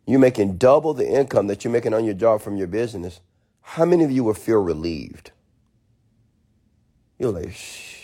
You're 0.06 0.22
making 0.22 0.58
double 0.58 0.94
the 0.94 1.06
income 1.06 1.48
that 1.48 1.64
you're 1.64 1.74
making 1.74 1.94
on 1.94 2.06
your 2.06 2.14
job 2.14 2.42
from 2.42 2.56
your 2.56 2.68
business. 2.68 3.20
How 3.62 3.84
many 3.84 4.06
of 4.06 4.12
you 4.12 4.24
will 4.24 4.34
feel 4.34 4.60
relieved? 4.60 5.32
You're 7.20 7.32
like, 7.34 7.54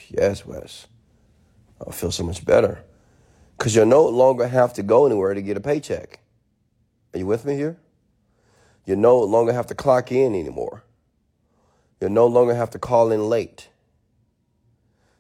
yes, 0.10 0.46
Wes. 0.46 0.88
I'll 1.80 1.94
feel 1.94 2.12
so 2.12 2.24
much 2.24 2.44
better. 2.44 2.84
Because 3.58 3.74
you'll 3.74 3.86
no 3.86 4.06
longer 4.06 4.48
have 4.48 4.74
to 4.74 4.84
go 4.84 5.06
anywhere 5.06 5.34
to 5.34 5.42
get 5.42 5.56
a 5.56 5.62
paycheck. 5.62 6.20
Are 7.14 7.20
you 7.20 7.26
with 7.26 7.46
me 7.46 7.56
here? 7.56 7.78
You 8.88 8.96
no 8.96 9.20
longer 9.20 9.52
have 9.52 9.68
to 9.68 9.76
clock 9.76 10.14
in 10.14 10.34
anymore. 10.34 10.82
You 12.00 12.08
no 12.08 12.26
longer 12.26 12.56
have 12.56 12.70
to 12.70 12.80
call 12.80 13.12
in 13.12 13.28
late. 13.28 13.68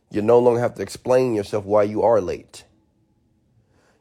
You 0.09 0.21
no 0.21 0.39
longer 0.39 0.61
have 0.61 0.75
to 0.75 0.81
explain 0.81 1.35
yourself 1.35 1.65
why 1.65 1.83
you 1.83 2.01
are 2.01 2.21
late. 2.21 2.63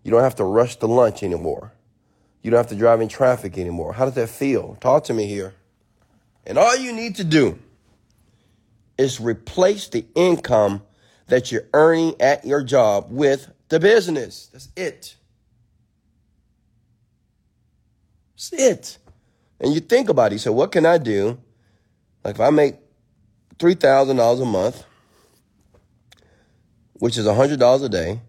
You 0.05 0.12
don't 0.12 0.22
have 0.22 0.37
to 0.37 0.44
rush 0.44 0.76
to 0.76 0.87
lunch 0.87 1.24
anymore. 1.24 1.72
You 2.42 2.52
don't 2.52 2.59
have 2.59 2.68
to 2.68 2.76
drive 2.76 3.00
in 3.00 3.09
traffic 3.09 3.59
anymore. 3.59 3.92
How 3.92 4.05
does 4.05 4.14
that 4.14 4.29
feel? 4.29 4.76
Talk 4.81 5.02
to 5.05 5.14
me 5.14 5.26
here. 5.26 5.52
And 6.46 6.59
all 6.59 6.76
you 6.76 6.92
need 6.92 7.16
to 7.16 7.24
do 7.24 7.59
is 8.96 9.20
replace 9.20 9.88
the 9.88 10.07
income 10.14 10.83
that 11.26 11.50
you're 11.50 11.66
earning 11.74 12.14
at 12.20 12.44
your 12.44 12.62
job 12.62 13.09
with 13.11 13.50
the 13.68 13.81
business. 13.81 14.48
That's 14.52 14.68
it. 14.76 15.16
That's 18.37 18.52
it. 18.52 18.98
And 19.61 19.73
you 19.73 19.81
think 19.81 20.09
about 20.09 20.33
it. 20.33 20.35
You 20.35 20.38
say, 20.38 20.51
what 20.51 20.73
can 20.73 20.85
I 20.87 20.99
do? 20.99 21.38
Like 22.25 22.37
if 22.37 22.40
I 22.40 22.51
make 22.51 22.77
$3,000 23.59 24.42
a 24.42 24.45
month 24.45 24.85
which 26.99 27.19
is 27.19 27.27
$100 27.27 27.85
a 27.85 27.88
day. 27.88 28.21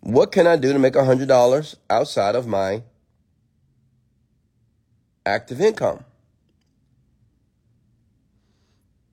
What 0.00 0.32
can 0.32 0.46
I 0.46 0.56
do 0.56 0.72
to 0.72 0.78
make 0.78 0.94
$100 0.94 1.76
outside 1.88 2.34
of 2.34 2.46
my 2.46 2.82
active 5.24 5.60
income? 5.60 6.04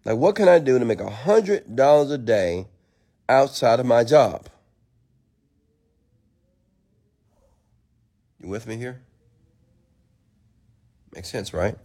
Like, 0.04 0.18
what 0.18 0.36
can 0.36 0.48
I 0.48 0.60
do 0.60 0.80
to 0.80 0.86
make 0.86 1.00
$100 1.00 2.12
a 2.12 2.18
day 2.18 2.68
outside 3.30 3.80
of 3.80 3.86
my 3.86 4.04
job? 4.04 4.48
You 8.40 8.50
with 8.50 8.66
me 8.66 8.78
here? 8.78 9.02
Makes 11.14 11.30
sense, 11.30 11.54
right? 11.54 11.76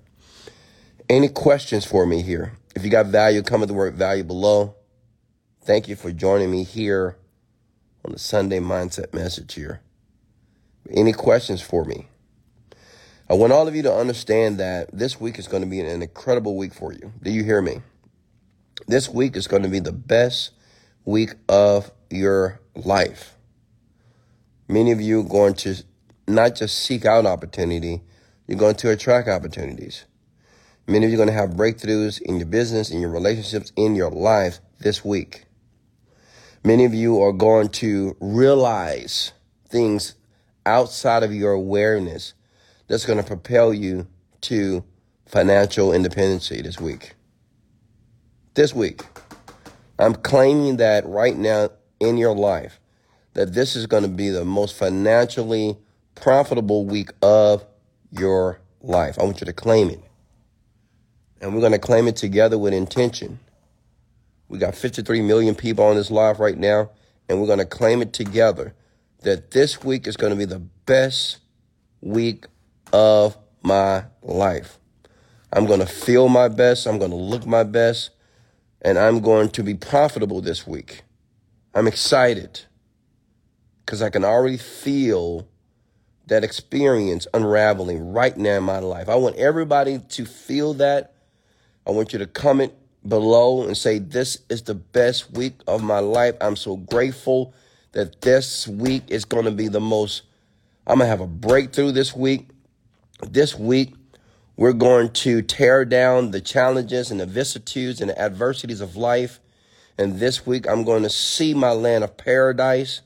Any 1.08 1.28
questions 1.28 1.84
for 1.84 2.06
me 2.06 2.22
here? 2.22 2.52
If 2.74 2.84
you 2.84 2.90
got 2.90 3.06
value, 3.06 3.42
comment 3.42 3.68
the 3.68 3.74
word 3.74 3.94
value 3.94 4.24
below. 4.24 4.74
Thank 5.62 5.88
you 5.88 5.96
for 5.96 6.12
joining 6.12 6.50
me 6.50 6.62
here 6.62 7.16
on 8.04 8.12
the 8.12 8.18
Sunday 8.18 8.60
Mindset 8.60 9.12
message 9.12 9.54
here. 9.54 9.80
Any 10.90 11.12
questions 11.12 11.60
for 11.60 11.84
me? 11.84 12.06
I 13.28 13.34
want 13.34 13.52
all 13.52 13.66
of 13.66 13.74
you 13.74 13.82
to 13.82 13.92
understand 13.92 14.58
that 14.58 14.96
this 14.96 15.20
week 15.20 15.40
is 15.40 15.48
going 15.48 15.62
to 15.62 15.68
be 15.68 15.80
an 15.80 16.02
incredible 16.02 16.56
week 16.56 16.72
for 16.72 16.92
you. 16.92 17.12
Do 17.20 17.32
you 17.32 17.42
hear 17.42 17.60
me? 17.60 17.80
This 18.86 19.08
week 19.08 19.34
is 19.34 19.48
going 19.48 19.64
to 19.64 19.68
be 19.68 19.80
the 19.80 19.90
best 19.90 20.52
week 21.04 21.34
of 21.48 21.90
your 22.10 22.60
life. 22.76 23.34
Many 24.68 24.92
of 24.92 25.00
you 25.00 25.20
are 25.20 25.28
going 25.28 25.54
to 25.54 25.82
not 26.28 26.54
just 26.54 26.78
seek 26.78 27.04
out 27.04 27.26
opportunity, 27.26 28.02
you're 28.46 28.58
going 28.58 28.76
to 28.76 28.90
attract 28.90 29.28
opportunities. 29.28 30.04
Many 30.86 31.06
of 31.06 31.10
you 31.10 31.16
are 31.16 31.24
going 31.24 31.34
to 31.34 31.40
have 31.40 31.50
breakthroughs 31.50 32.20
in 32.22 32.36
your 32.36 32.46
business, 32.46 32.90
in 32.90 33.00
your 33.00 33.10
relationships, 33.10 33.72
in 33.76 33.96
your 33.96 34.10
life 34.10 34.60
this 34.78 35.04
week. 35.04 35.44
Many 36.64 36.84
of 36.84 36.94
you 36.94 37.20
are 37.22 37.32
going 37.32 37.68
to 37.70 38.16
realize 38.20 39.32
things 39.68 40.14
outside 40.64 41.22
of 41.22 41.32
your 41.32 41.52
awareness 41.52 42.34
that's 42.88 43.04
going 43.04 43.18
to 43.18 43.24
propel 43.24 43.74
you 43.74 44.06
to 44.42 44.84
financial 45.26 45.92
independency 45.92 46.62
this 46.62 46.80
week. 46.80 47.14
This 48.54 48.72
week, 48.72 49.02
I'm 49.98 50.14
claiming 50.14 50.76
that 50.76 51.04
right 51.06 51.36
now 51.36 51.70
in 52.00 52.16
your 52.16 52.34
life, 52.34 52.78
that 53.34 53.54
this 53.54 53.74
is 53.74 53.86
going 53.86 54.02
to 54.04 54.08
be 54.08 54.30
the 54.30 54.44
most 54.44 54.76
financially 54.76 55.76
profitable 56.14 56.86
week 56.86 57.10
of 57.22 57.64
your 58.10 58.60
life. 58.80 59.18
I 59.18 59.24
want 59.24 59.40
you 59.40 59.46
to 59.46 59.52
claim 59.52 59.90
it. 59.90 60.00
And 61.40 61.54
we're 61.54 61.60
going 61.60 61.72
to 61.72 61.78
claim 61.78 62.08
it 62.08 62.16
together 62.16 62.58
with 62.58 62.72
intention. 62.72 63.38
We 64.48 64.58
got 64.58 64.74
53 64.74 65.22
million 65.22 65.54
people 65.54 65.84
on 65.84 65.96
this 65.96 66.10
live 66.10 66.40
right 66.40 66.56
now, 66.56 66.90
and 67.28 67.40
we're 67.40 67.46
going 67.46 67.58
to 67.58 67.66
claim 67.66 68.00
it 68.00 68.12
together 68.12 68.74
that 69.22 69.50
this 69.50 69.82
week 69.82 70.06
is 70.06 70.16
going 70.16 70.30
to 70.30 70.36
be 70.36 70.44
the 70.44 70.60
best 70.60 71.38
week 72.00 72.46
of 72.92 73.36
my 73.62 74.04
life. 74.22 74.78
I'm 75.52 75.66
going 75.66 75.80
to 75.80 75.86
feel 75.86 76.28
my 76.28 76.48
best. 76.48 76.86
I'm 76.86 76.98
going 76.98 77.10
to 77.10 77.16
look 77.16 77.46
my 77.46 77.64
best. 77.64 78.10
And 78.82 78.98
I'm 78.98 79.20
going 79.20 79.48
to 79.50 79.62
be 79.62 79.74
profitable 79.74 80.40
this 80.40 80.66
week. 80.66 81.02
I'm 81.74 81.86
excited 81.86 82.60
because 83.84 84.02
I 84.02 84.10
can 84.10 84.24
already 84.24 84.58
feel 84.58 85.48
that 86.26 86.44
experience 86.44 87.26
unraveling 87.32 88.12
right 88.12 88.36
now 88.36 88.56
in 88.56 88.64
my 88.64 88.78
life. 88.78 89.08
I 89.08 89.14
want 89.14 89.36
everybody 89.36 89.98
to 89.98 90.24
feel 90.24 90.74
that. 90.74 91.14
I 91.86 91.90
want 91.90 92.12
you 92.12 92.18
to 92.18 92.26
comment 92.26 92.72
below 93.06 93.62
and 93.62 93.76
say, 93.76 93.98
This 93.98 94.38
is 94.48 94.62
the 94.62 94.74
best 94.74 95.32
week 95.32 95.54
of 95.66 95.82
my 95.82 96.00
life. 96.00 96.34
I'm 96.40 96.56
so 96.56 96.76
grateful 96.76 97.54
that 97.92 98.20
this 98.20 98.66
week 98.66 99.04
is 99.08 99.24
going 99.24 99.44
to 99.44 99.50
be 99.50 99.68
the 99.68 99.80
most, 99.80 100.22
I'm 100.86 100.98
going 100.98 101.06
to 101.06 101.10
have 101.10 101.20
a 101.20 101.26
breakthrough 101.26 101.92
this 101.92 102.14
week. 102.14 102.48
This 103.22 103.54
week, 103.54 103.94
we're 104.56 104.72
going 104.72 105.12
to 105.12 105.42
tear 105.42 105.84
down 105.84 106.30
the 106.30 106.40
challenges 106.40 107.10
and 107.10 107.20
the 107.20 107.26
vicissitudes 107.26 108.00
and 108.00 108.10
the 108.10 108.20
adversities 108.20 108.80
of 108.80 108.96
life. 108.96 109.40
And 109.96 110.18
this 110.18 110.46
week, 110.46 110.68
I'm 110.68 110.84
going 110.84 111.04
to 111.04 111.10
see 111.10 111.54
my 111.54 111.70
land 111.70 112.04
of 112.04 112.16
paradise. 112.16 113.00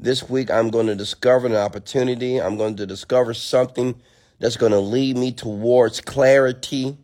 This 0.00 0.28
week, 0.28 0.48
I'm 0.48 0.70
going 0.70 0.86
to 0.86 0.94
discover 0.94 1.48
an 1.48 1.56
opportunity. 1.56 2.40
I'm 2.40 2.56
going 2.56 2.76
to 2.76 2.86
discover 2.86 3.34
something 3.34 4.00
that's 4.38 4.56
going 4.56 4.70
to 4.70 4.78
lead 4.78 5.16
me 5.16 5.32
towards 5.32 6.00
clarity. 6.00 6.96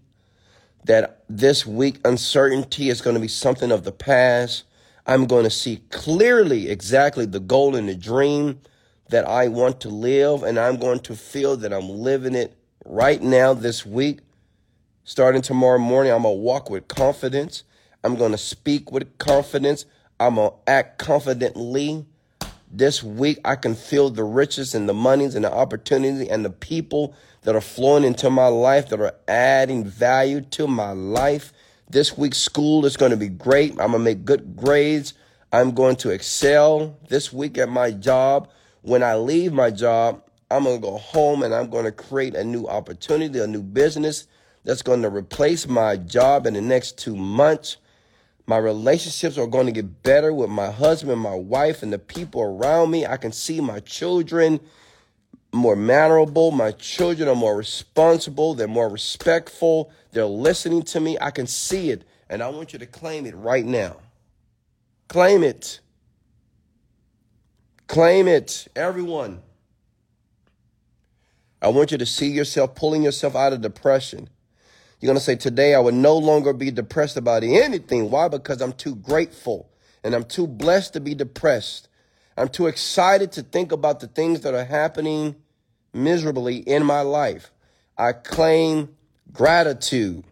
That 0.85 1.25
this 1.29 1.67
week, 1.67 1.99
uncertainty 2.05 2.91
is 2.91 3.01
going 3.01 3.15
to 3.15 3.21
be 3.21 3.27
something 3.27 3.73
of 3.73 3.83
the 3.83 3.91
past. 3.91 4.63
I'm 5.09 5.27
going 5.27 5.43
to 5.43 5.51
see 5.51 5.83
clearly 5.91 6.71
exactly 6.71 7.27
the 7.27 7.41
goal 7.41 7.75
and 7.75 7.89
the 7.89 7.97
dream 7.97 8.61
that 9.09 9.27
I 9.27 9.49
want 9.49 9.81
to 9.81 9.89
live, 9.89 10.45
and 10.45 10.57
I'm 10.57 10.77
going 10.77 11.01
to 11.01 11.17
feel 11.17 11.57
that 11.57 11.73
I'm 11.73 11.89
living 11.89 12.37
it 12.37 12.57
right 12.85 13.21
now 13.21 13.55
this 13.55 13.85
week. 13.85 14.21
Starting 15.03 15.43
tomorrow 15.43 15.79
morning, 15.79 16.13
I'm 16.13 16.23
going 16.23 16.37
to 16.37 16.41
walk 16.41 16.71
with 16.71 16.87
confidence. 16.87 17.65
I'm 18.05 18.15
going 18.15 18.33
to 18.33 18.39
speak 18.39 18.93
with 18.93 19.19
confidence. 19.19 19.85
I'm 20.21 20.37
going 20.37 20.53
to 20.53 20.71
act 20.71 20.99
confidently. 20.99 22.07
This 22.77 23.05
week, 23.05 23.39
I 23.45 23.55
can 23.55 23.77
feel 23.77 24.11
the 24.11 24.25
riches 24.25 24.75
and 24.75 24.89
the 24.89 24.95
monies 24.95 25.37
and 25.37 25.45
the 25.45 25.53
opportunity 25.53 26.29
and 26.29 26.45
the 26.45 26.51
people 26.51 27.15
that 27.43 27.55
are 27.55 27.61
flowing 27.61 28.03
into 28.03 28.29
my 28.31 28.49
life 28.49 28.89
that 28.89 29.01
are 29.01 29.15
adding 29.29 29.85
value 29.85 30.41
to 30.41 30.67
my 30.67 30.91
life. 30.91 31.53
This 31.89 32.19
week, 32.19 32.35
school 32.35 32.85
is 32.85 32.97
going 32.97 33.13
to 33.13 33.17
be 33.17 33.29
great. 33.29 33.71
I'm 33.75 33.77
going 33.77 33.93
to 33.93 33.99
make 34.01 34.25
good 34.25 34.57
grades. 34.57 35.15
I'm 35.53 35.71
going 35.71 35.95
to 35.97 36.11
excel 36.11 36.99
this 37.09 37.33
week 37.33 37.59
at 37.59 37.69
my 37.69 37.93
job. 37.93 38.51
When 38.83 39.05
I 39.05 39.15
leave 39.15 39.53
my 39.53 39.71
job, 39.71 40.25
I'm 40.51 40.65
going 40.65 40.81
to 40.81 40.83
go 40.83 40.99
home 40.99 41.45
and 41.45 41.55
I'm 41.55 41.71
going 41.71 41.85
to 41.85 41.93
create 41.93 42.35
a 42.35 42.43
new 42.43 42.67
opportunity, 42.67 43.39
a 43.39 43.47
new 43.47 43.63
business 43.63 44.27
that's 44.65 44.83
going 44.83 45.03
to 45.03 45.11
replace 45.11 45.69
my 45.69 45.97
job 45.97 46.45
in 46.45 46.55
the 46.55 46.61
next 46.61 46.99
two 46.99 47.15
months. 47.15 47.77
My 48.47 48.59
relationships 48.59 49.39
are 49.39 49.47
going 49.47 49.67
to 49.67 49.73
get 49.73 50.03
better 50.03 50.33
with 50.33 50.51
my 50.51 50.71
husband, 50.71 51.21
my 51.21 51.35
wife, 51.35 51.83
and 51.83 51.93
the 51.93 51.99
people 51.99 52.43
around 52.43 52.91
me. 52.91 53.07
I 53.07 53.17
can 53.17 53.33
see 53.33 53.61
my 53.61 53.81
children 53.81 54.61
more 55.53 55.77
mannerable. 55.77 56.51
My 56.51 56.73
children 56.73 57.29
are 57.29 57.35
more 57.35 57.57
responsible. 57.57 58.55
They're 58.55 58.69
more 58.69 58.91
respectful. 58.91 59.91
They're 60.13 60.27
listening 60.27 60.83
to 60.83 61.01
me. 61.01 61.17
I 61.21 61.31
can 61.31 61.47
see 61.47 61.91
it. 61.91 62.05
And 62.29 62.43
I 62.43 62.49
want 62.49 62.73
you 62.73 62.79
to 62.81 62.87
claim 62.87 63.25
it 63.25 63.35
right 63.35 63.65
now. 63.65 63.97
Claim 65.09 65.43
it. 65.43 65.81
Claim 67.87 68.29
it, 68.29 68.67
everyone. 68.75 69.43
I 71.63 71.69
want 71.69 71.93
you 71.93 71.99
to 71.99 72.07
see 72.07 72.29
yourself 72.29 72.75
pulling 72.75 73.03
yourself 73.03 73.35
out 73.37 73.53
of 73.53 73.61
depression. 73.61 74.29
You're 75.05 75.11
going 75.11 75.19
to 75.19 75.25
say, 75.25 75.37
Today 75.37 75.75
I 75.75 75.81
will 75.81 75.93
no 75.93 76.17
longer 76.17 76.55
be 76.55 76.71
depressed 76.71 77.19
about 77.19 77.45
anything. 77.45 78.09
Why? 78.11 78.29
Because 78.29 78.63
I'm 78.63 78.73
too 78.73 78.97
grateful 78.97 79.69
and 80.03 80.15
I'm 80.15 80.25
too 80.25 80.47
blessed 80.47 80.95
to 80.95 81.01
be 81.01 81.15
depressed. 81.15 81.89
I'm 82.39 82.49
too 82.49 82.69
excited 82.69 83.31
to 83.33 83.43
think 83.43 83.71
about 83.71 84.01
the 84.01 84.07
things 84.07 84.41
that 84.41 84.55
are 84.55 84.65
happening 84.65 85.37
miserably 85.93 86.57
in 86.57 86.87
my 86.87 87.03
life. 87.03 87.53
I 87.99 88.13
claim 88.13 88.97
gratitude. 89.31 90.25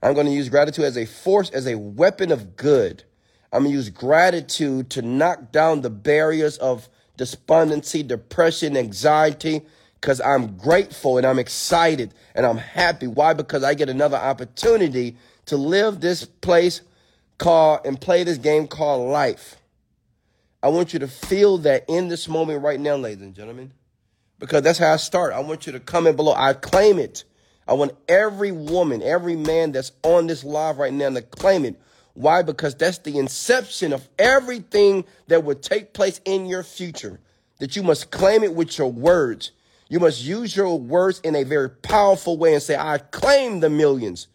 I'm 0.00 0.14
going 0.14 0.26
to 0.26 0.32
use 0.32 0.48
gratitude 0.48 0.84
as 0.84 0.96
a 0.96 1.04
force, 1.04 1.50
as 1.50 1.66
a 1.66 1.76
weapon 1.76 2.30
of 2.30 2.54
good. 2.54 3.02
I'm 3.52 3.64
going 3.64 3.72
to 3.72 3.76
use 3.76 3.88
gratitude 3.88 4.88
to 4.90 5.02
knock 5.02 5.50
down 5.50 5.80
the 5.80 5.90
barriers 5.90 6.58
of 6.58 6.88
despondency, 7.16 8.04
depression, 8.04 8.76
anxiety 8.76 9.62
because 10.02 10.20
I'm 10.20 10.56
grateful 10.56 11.16
and 11.16 11.24
I'm 11.24 11.38
excited 11.38 12.12
and 12.34 12.44
I'm 12.44 12.58
happy. 12.58 13.06
Why? 13.06 13.34
Because 13.34 13.62
I 13.62 13.74
get 13.74 13.88
another 13.88 14.16
opportunity 14.16 15.16
to 15.46 15.56
live 15.56 16.00
this 16.00 16.24
place 16.24 16.80
called 17.38 17.86
and 17.86 18.00
play 18.00 18.24
this 18.24 18.36
game 18.36 18.66
called 18.66 19.08
life. 19.08 19.56
I 20.60 20.68
want 20.68 20.92
you 20.92 20.98
to 20.98 21.08
feel 21.08 21.58
that 21.58 21.84
in 21.88 22.08
this 22.08 22.28
moment 22.28 22.64
right 22.64 22.80
now, 22.80 22.96
ladies 22.96 23.22
and 23.22 23.32
gentlemen, 23.32 23.72
because 24.40 24.62
that's 24.62 24.80
how 24.80 24.92
I 24.92 24.96
start. 24.96 25.34
I 25.34 25.40
want 25.40 25.66
you 25.66 25.72
to 25.72 25.80
comment 25.80 26.16
below. 26.16 26.34
I 26.36 26.54
claim 26.54 26.98
it. 26.98 27.22
I 27.68 27.74
want 27.74 27.92
every 28.08 28.50
woman, 28.50 29.02
every 29.02 29.36
man 29.36 29.70
that's 29.70 29.92
on 30.02 30.26
this 30.26 30.42
live 30.42 30.78
right 30.78 30.92
now 30.92 31.10
to 31.10 31.22
claim 31.22 31.64
it. 31.64 31.80
Why? 32.14 32.42
Because 32.42 32.74
that's 32.74 32.98
the 32.98 33.18
inception 33.18 33.92
of 33.92 34.08
everything 34.18 35.04
that 35.28 35.44
would 35.44 35.62
take 35.62 35.92
place 35.92 36.20
in 36.24 36.46
your 36.46 36.64
future. 36.64 37.20
That 37.58 37.76
you 37.76 37.84
must 37.84 38.10
claim 38.10 38.42
it 38.42 38.56
with 38.56 38.76
your 38.78 38.90
words. 38.90 39.52
You 39.92 40.00
must 40.00 40.24
use 40.24 40.56
your 40.56 40.78
words 40.78 41.20
in 41.20 41.36
a 41.36 41.44
very 41.44 41.68
powerful 41.68 42.38
way 42.38 42.54
and 42.54 42.62
say, 42.62 42.76
I 42.78 42.96
claim 42.96 43.60
the 43.60 43.68
millions. 43.68 44.26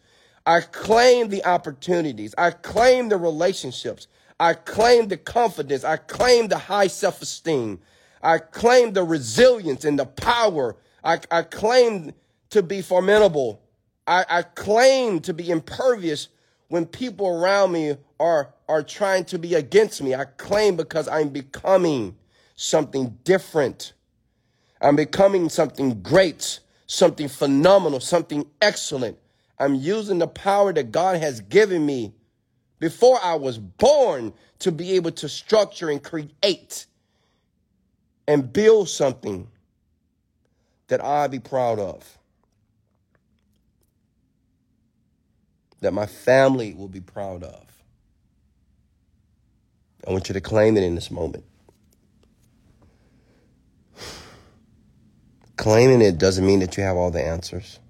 I 0.46 0.60
claim 0.60 1.30
the 1.30 1.44
opportunities. 1.44 2.32
I 2.38 2.52
claim 2.52 3.08
the 3.08 3.16
relationships. 3.16 4.06
I 4.38 4.54
claim 4.54 5.08
the 5.08 5.16
confidence. 5.16 5.82
I 5.82 5.96
claim 5.96 6.46
the 6.46 6.58
high 6.58 6.86
self 6.86 7.20
esteem. 7.20 7.80
I 8.22 8.38
claim 8.38 8.92
the 8.92 9.02
resilience 9.02 9.84
and 9.84 9.98
the 9.98 10.06
power. 10.06 10.76
I, 11.02 11.18
I 11.28 11.42
claim 11.42 12.12
to 12.50 12.62
be 12.62 12.80
formidable. 12.80 13.60
I, 14.06 14.26
I 14.30 14.42
claim 14.42 15.18
to 15.22 15.34
be 15.34 15.50
impervious 15.50 16.28
when 16.68 16.86
people 16.86 17.26
around 17.26 17.72
me 17.72 17.96
are, 18.20 18.54
are 18.68 18.84
trying 18.84 19.24
to 19.24 19.40
be 19.40 19.56
against 19.56 20.02
me. 20.02 20.14
I 20.14 20.26
claim 20.26 20.76
because 20.76 21.08
I'm 21.08 21.30
becoming 21.30 22.14
something 22.54 23.18
different. 23.24 23.94
I'm 24.80 24.96
becoming 24.96 25.48
something 25.48 26.02
great, 26.02 26.60
something 26.86 27.28
phenomenal, 27.28 28.00
something 28.00 28.46
excellent. 28.62 29.18
I'm 29.58 29.74
using 29.74 30.18
the 30.18 30.28
power 30.28 30.72
that 30.72 30.92
God 30.92 31.20
has 31.20 31.40
given 31.40 31.84
me 31.84 32.14
before 32.78 33.18
I 33.22 33.34
was 33.34 33.58
born 33.58 34.32
to 34.60 34.72
be 34.72 34.92
able 34.92 35.10
to 35.12 35.28
structure 35.28 35.90
and 35.90 36.02
create 36.02 36.86
and 38.26 38.52
build 38.52 38.88
something 38.88 39.48
that 40.88 41.04
I 41.04 41.26
be 41.26 41.38
proud 41.40 41.78
of. 41.78 42.18
that 45.80 45.92
my 45.92 46.06
family 46.06 46.74
will 46.74 46.88
be 46.88 47.00
proud 47.00 47.42
of. 47.42 47.64
I 50.06 50.10
want 50.10 50.28
you 50.28 50.32
to 50.32 50.40
claim 50.40 50.76
it 50.76 50.82
in 50.82 50.94
this 50.94 51.10
moment. 51.10 51.44
Claiming 55.58 56.00
it 56.02 56.18
doesn't 56.18 56.46
mean 56.46 56.60
that 56.60 56.76
you 56.76 56.84
have 56.84 56.96
all 56.96 57.10
the 57.10 57.20
answers. 57.20 57.80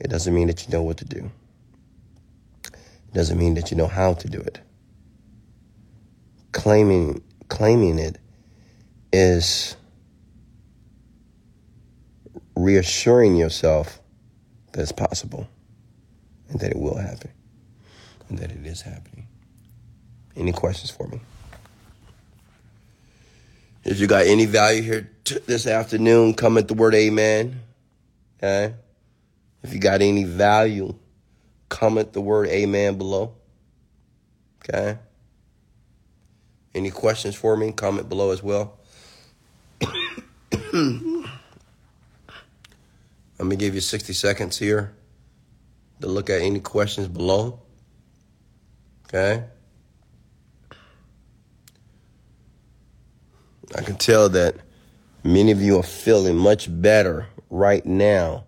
It 0.00 0.08
doesn't 0.08 0.32
mean 0.32 0.46
that 0.46 0.64
you 0.64 0.72
know 0.72 0.82
what 0.82 0.98
to 0.98 1.04
do. 1.04 1.28
It 2.64 3.14
doesn't 3.14 3.36
mean 3.36 3.54
that 3.54 3.72
you 3.72 3.76
know 3.76 3.88
how 3.88 4.14
to 4.14 4.28
do 4.28 4.38
it. 4.38 4.60
Claiming 6.52 7.22
claiming 7.48 7.98
it 7.98 8.18
is 9.12 9.76
reassuring 12.54 13.34
yourself 13.34 14.00
that 14.72 14.82
it's 14.82 14.92
possible 14.92 15.48
and 16.48 16.60
that 16.60 16.70
it 16.70 16.78
will 16.78 16.96
happen 16.96 17.32
and 18.28 18.38
that 18.38 18.52
it 18.52 18.64
is 18.64 18.82
happening. 18.82 19.26
Any 20.36 20.52
questions 20.52 20.92
for 20.92 21.08
me? 21.08 21.20
If 23.84 23.98
you 23.98 24.06
got 24.06 24.26
any 24.26 24.46
value 24.46 24.82
here 24.82 25.10
t- 25.24 25.38
this 25.46 25.66
afternoon, 25.66 26.34
comment 26.34 26.68
the 26.68 26.74
word 26.74 26.94
amen. 26.94 27.60
Okay? 28.38 28.74
If 29.62 29.72
you 29.72 29.80
got 29.80 30.02
any 30.02 30.24
value, 30.24 30.94
comment 31.68 32.12
the 32.12 32.20
word 32.20 32.48
amen 32.48 32.98
below. 32.98 33.34
Okay? 34.62 34.98
Any 36.74 36.90
questions 36.90 37.34
for 37.34 37.56
me? 37.56 37.72
Comment 37.72 38.08
below 38.08 38.30
as 38.30 38.42
well. 38.42 38.78
I'm 40.72 41.24
going 43.38 43.50
to 43.50 43.56
give 43.56 43.74
you 43.74 43.80
60 43.80 44.12
seconds 44.12 44.58
here 44.58 44.92
to 46.00 46.06
look 46.06 46.28
at 46.30 46.42
any 46.42 46.60
questions 46.60 47.08
below. 47.08 47.60
Okay? 49.06 49.44
I 53.76 53.82
can 53.82 53.96
tell 53.96 54.28
that 54.30 54.56
many 55.22 55.52
of 55.52 55.62
you 55.62 55.78
are 55.78 55.84
feeling 55.84 56.36
much 56.36 56.68
better 56.82 57.26
right 57.50 57.84
now 57.86 58.44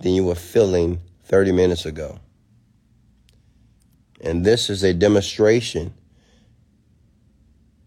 than 0.00 0.12
you 0.12 0.24
were 0.24 0.34
feeling 0.34 1.00
30 1.24 1.52
minutes 1.52 1.84
ago. 1.84 2.18
And 4.20 4.44
this 4.44 4.70
is 4.70 4.84
a 4.84 4.94
demonstration 4.94 5.94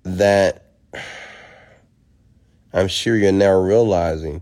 that 0.04 0.66
I'm 2.74 2.90
sure 2.90 3.16
you're 3.16 3.32
now 3.32 3.58
realizing 3.58 4.42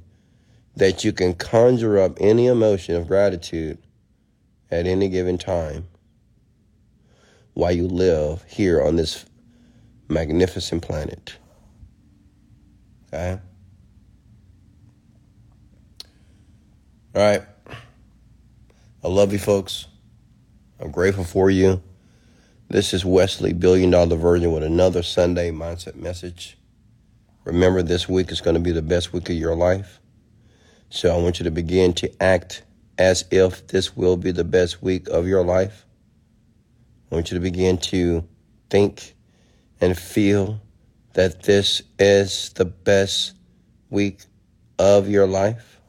that 0.75 1.03
you 1.03 1.13
can 1.13 1.35
conjure 1.35 1.99
up 1.99 2.17
any 2.19 2.47
emotion 2.47 2.95
of 2.95 3.07
gratitude 3.07 3.77
at 4.71 4.87
any 4.87 5.07
given 5.07 5.37
time 5.37 5.87
while 7.53 7.71
you 7.71 7.87
live 7.87 8.43
here 8.47 8.81
on 8.81 8.95
this 8.95 9.25
magnificent 10.09 10.81
planet. 10.81 11.37
Okay? 13.13 13.39
All 17.15 17.21
right. 17.21 17.43
I 19.03 19.07
love 19.07 19.31
you, 19.31 19.37
folks. 19.37 19.85
I'm 20.79 20.89
grateful 20.89 21.23
for 21.23 21.51
you. 21.51 21.83
This 22.69 22.91
is 22.91 23.05
Wesley, 23.05 23.53
Billion 23.53 23.91
Dollar 23.91 24.15
Virgin, 24.15 24.51
with 24.51 24.63
another 24.63 25.03
Sunday 25.03 25.51
Mindset 25.51 25.95
message. 25.95 26.57
Remember, 27.43 27.83
this 27.83 28.09
week 28.09 28.31
is 28.31 28.41
going 28.41 28.55
to 28.55 28.59
be 28.59 28.71
the 28.71 28.81
best 28.81 29.13
week 29.13 29.29
of 29.29 29.35
your 29.35 29.55
life. 29.55 29.99
So 30.89 31.13
I 31.13 31.21
want 31.21 31.37
you 31.39 31.43
to 31.43 31.51
begin 31.51 31.93
to 31.93 32.23
act 32.23 32.63
as 32.97 33.25
if 33.29 33.67
this 33.67 33.95
will 33.95 34.17
be 34.17 34.31
the 34.31 34.43
best 34.43 34.81
week 34.81 35.07
of 35.09 35.27
your 35.27 35.43
life. 35.43 35.85
I 37.11 37.15
want 37.15 37.29
you 37.29 37.37
to 37.37 37.43
begin 37.43 37.77
to 37.77 38.27
think 38.71 39.13
and 39.81 39.95
feel 39.95 40.59
that 41.13 41.43
this 41.43 41.81
is 41.99 42.49
the 42.53 42.65
best 42.65 43.33
week 43.89 44.25
of 44.79 45.07
your 45.07 45.27
life. 45.27 45.79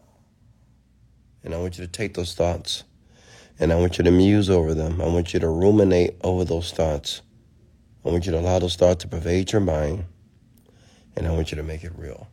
And 1.43 1.55
I 1.55 1.59
want 1.59 1.79
you 1.79 1.85
to 1.85 1.91
take 1.91 2.15
those 2.15 2.35
thoughts 2.35 2.85
and 3.59 3.73
I 3.73 3.77
want 3.77 3.99
you 3.99 4.05
to 4.05 4.11
muse 4.11 4.51
over 4.51 4.75
them. 4.75 5.01
I 5.01 5.07
want 5.07 5.33
you 5.33 5.41
to 5.41 5.49
ruminate 5.49 6.17
over 6.23 6.45
those 6.45 6.73
thoughts. 6.73 7.23
I 8.05 8.11
want 8.11 8.27
you 8.27 8.33
to 8.33 8.39
allow 8.39 8.59
those 8.59 8.77
thoughts 8.77 9.03
to 9.03 9.09
pervade 9.09 9.53
your 9.53 9.61
mind. 9.61 10.05
And 11.17 11.27
I 11.27 11.31
want 11.31 11.53
you 11.53 11.57
to 11.57 11.63
make 11.63 11.85
it 11.85 11.93
real. 11.97 12.29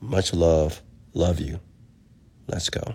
Much 0.00 0.34
love. 0.34 0.82
Love 1.14 1.40
you. 1.40 1.60
Let's 2.48 2.68
go. 2.68 2.94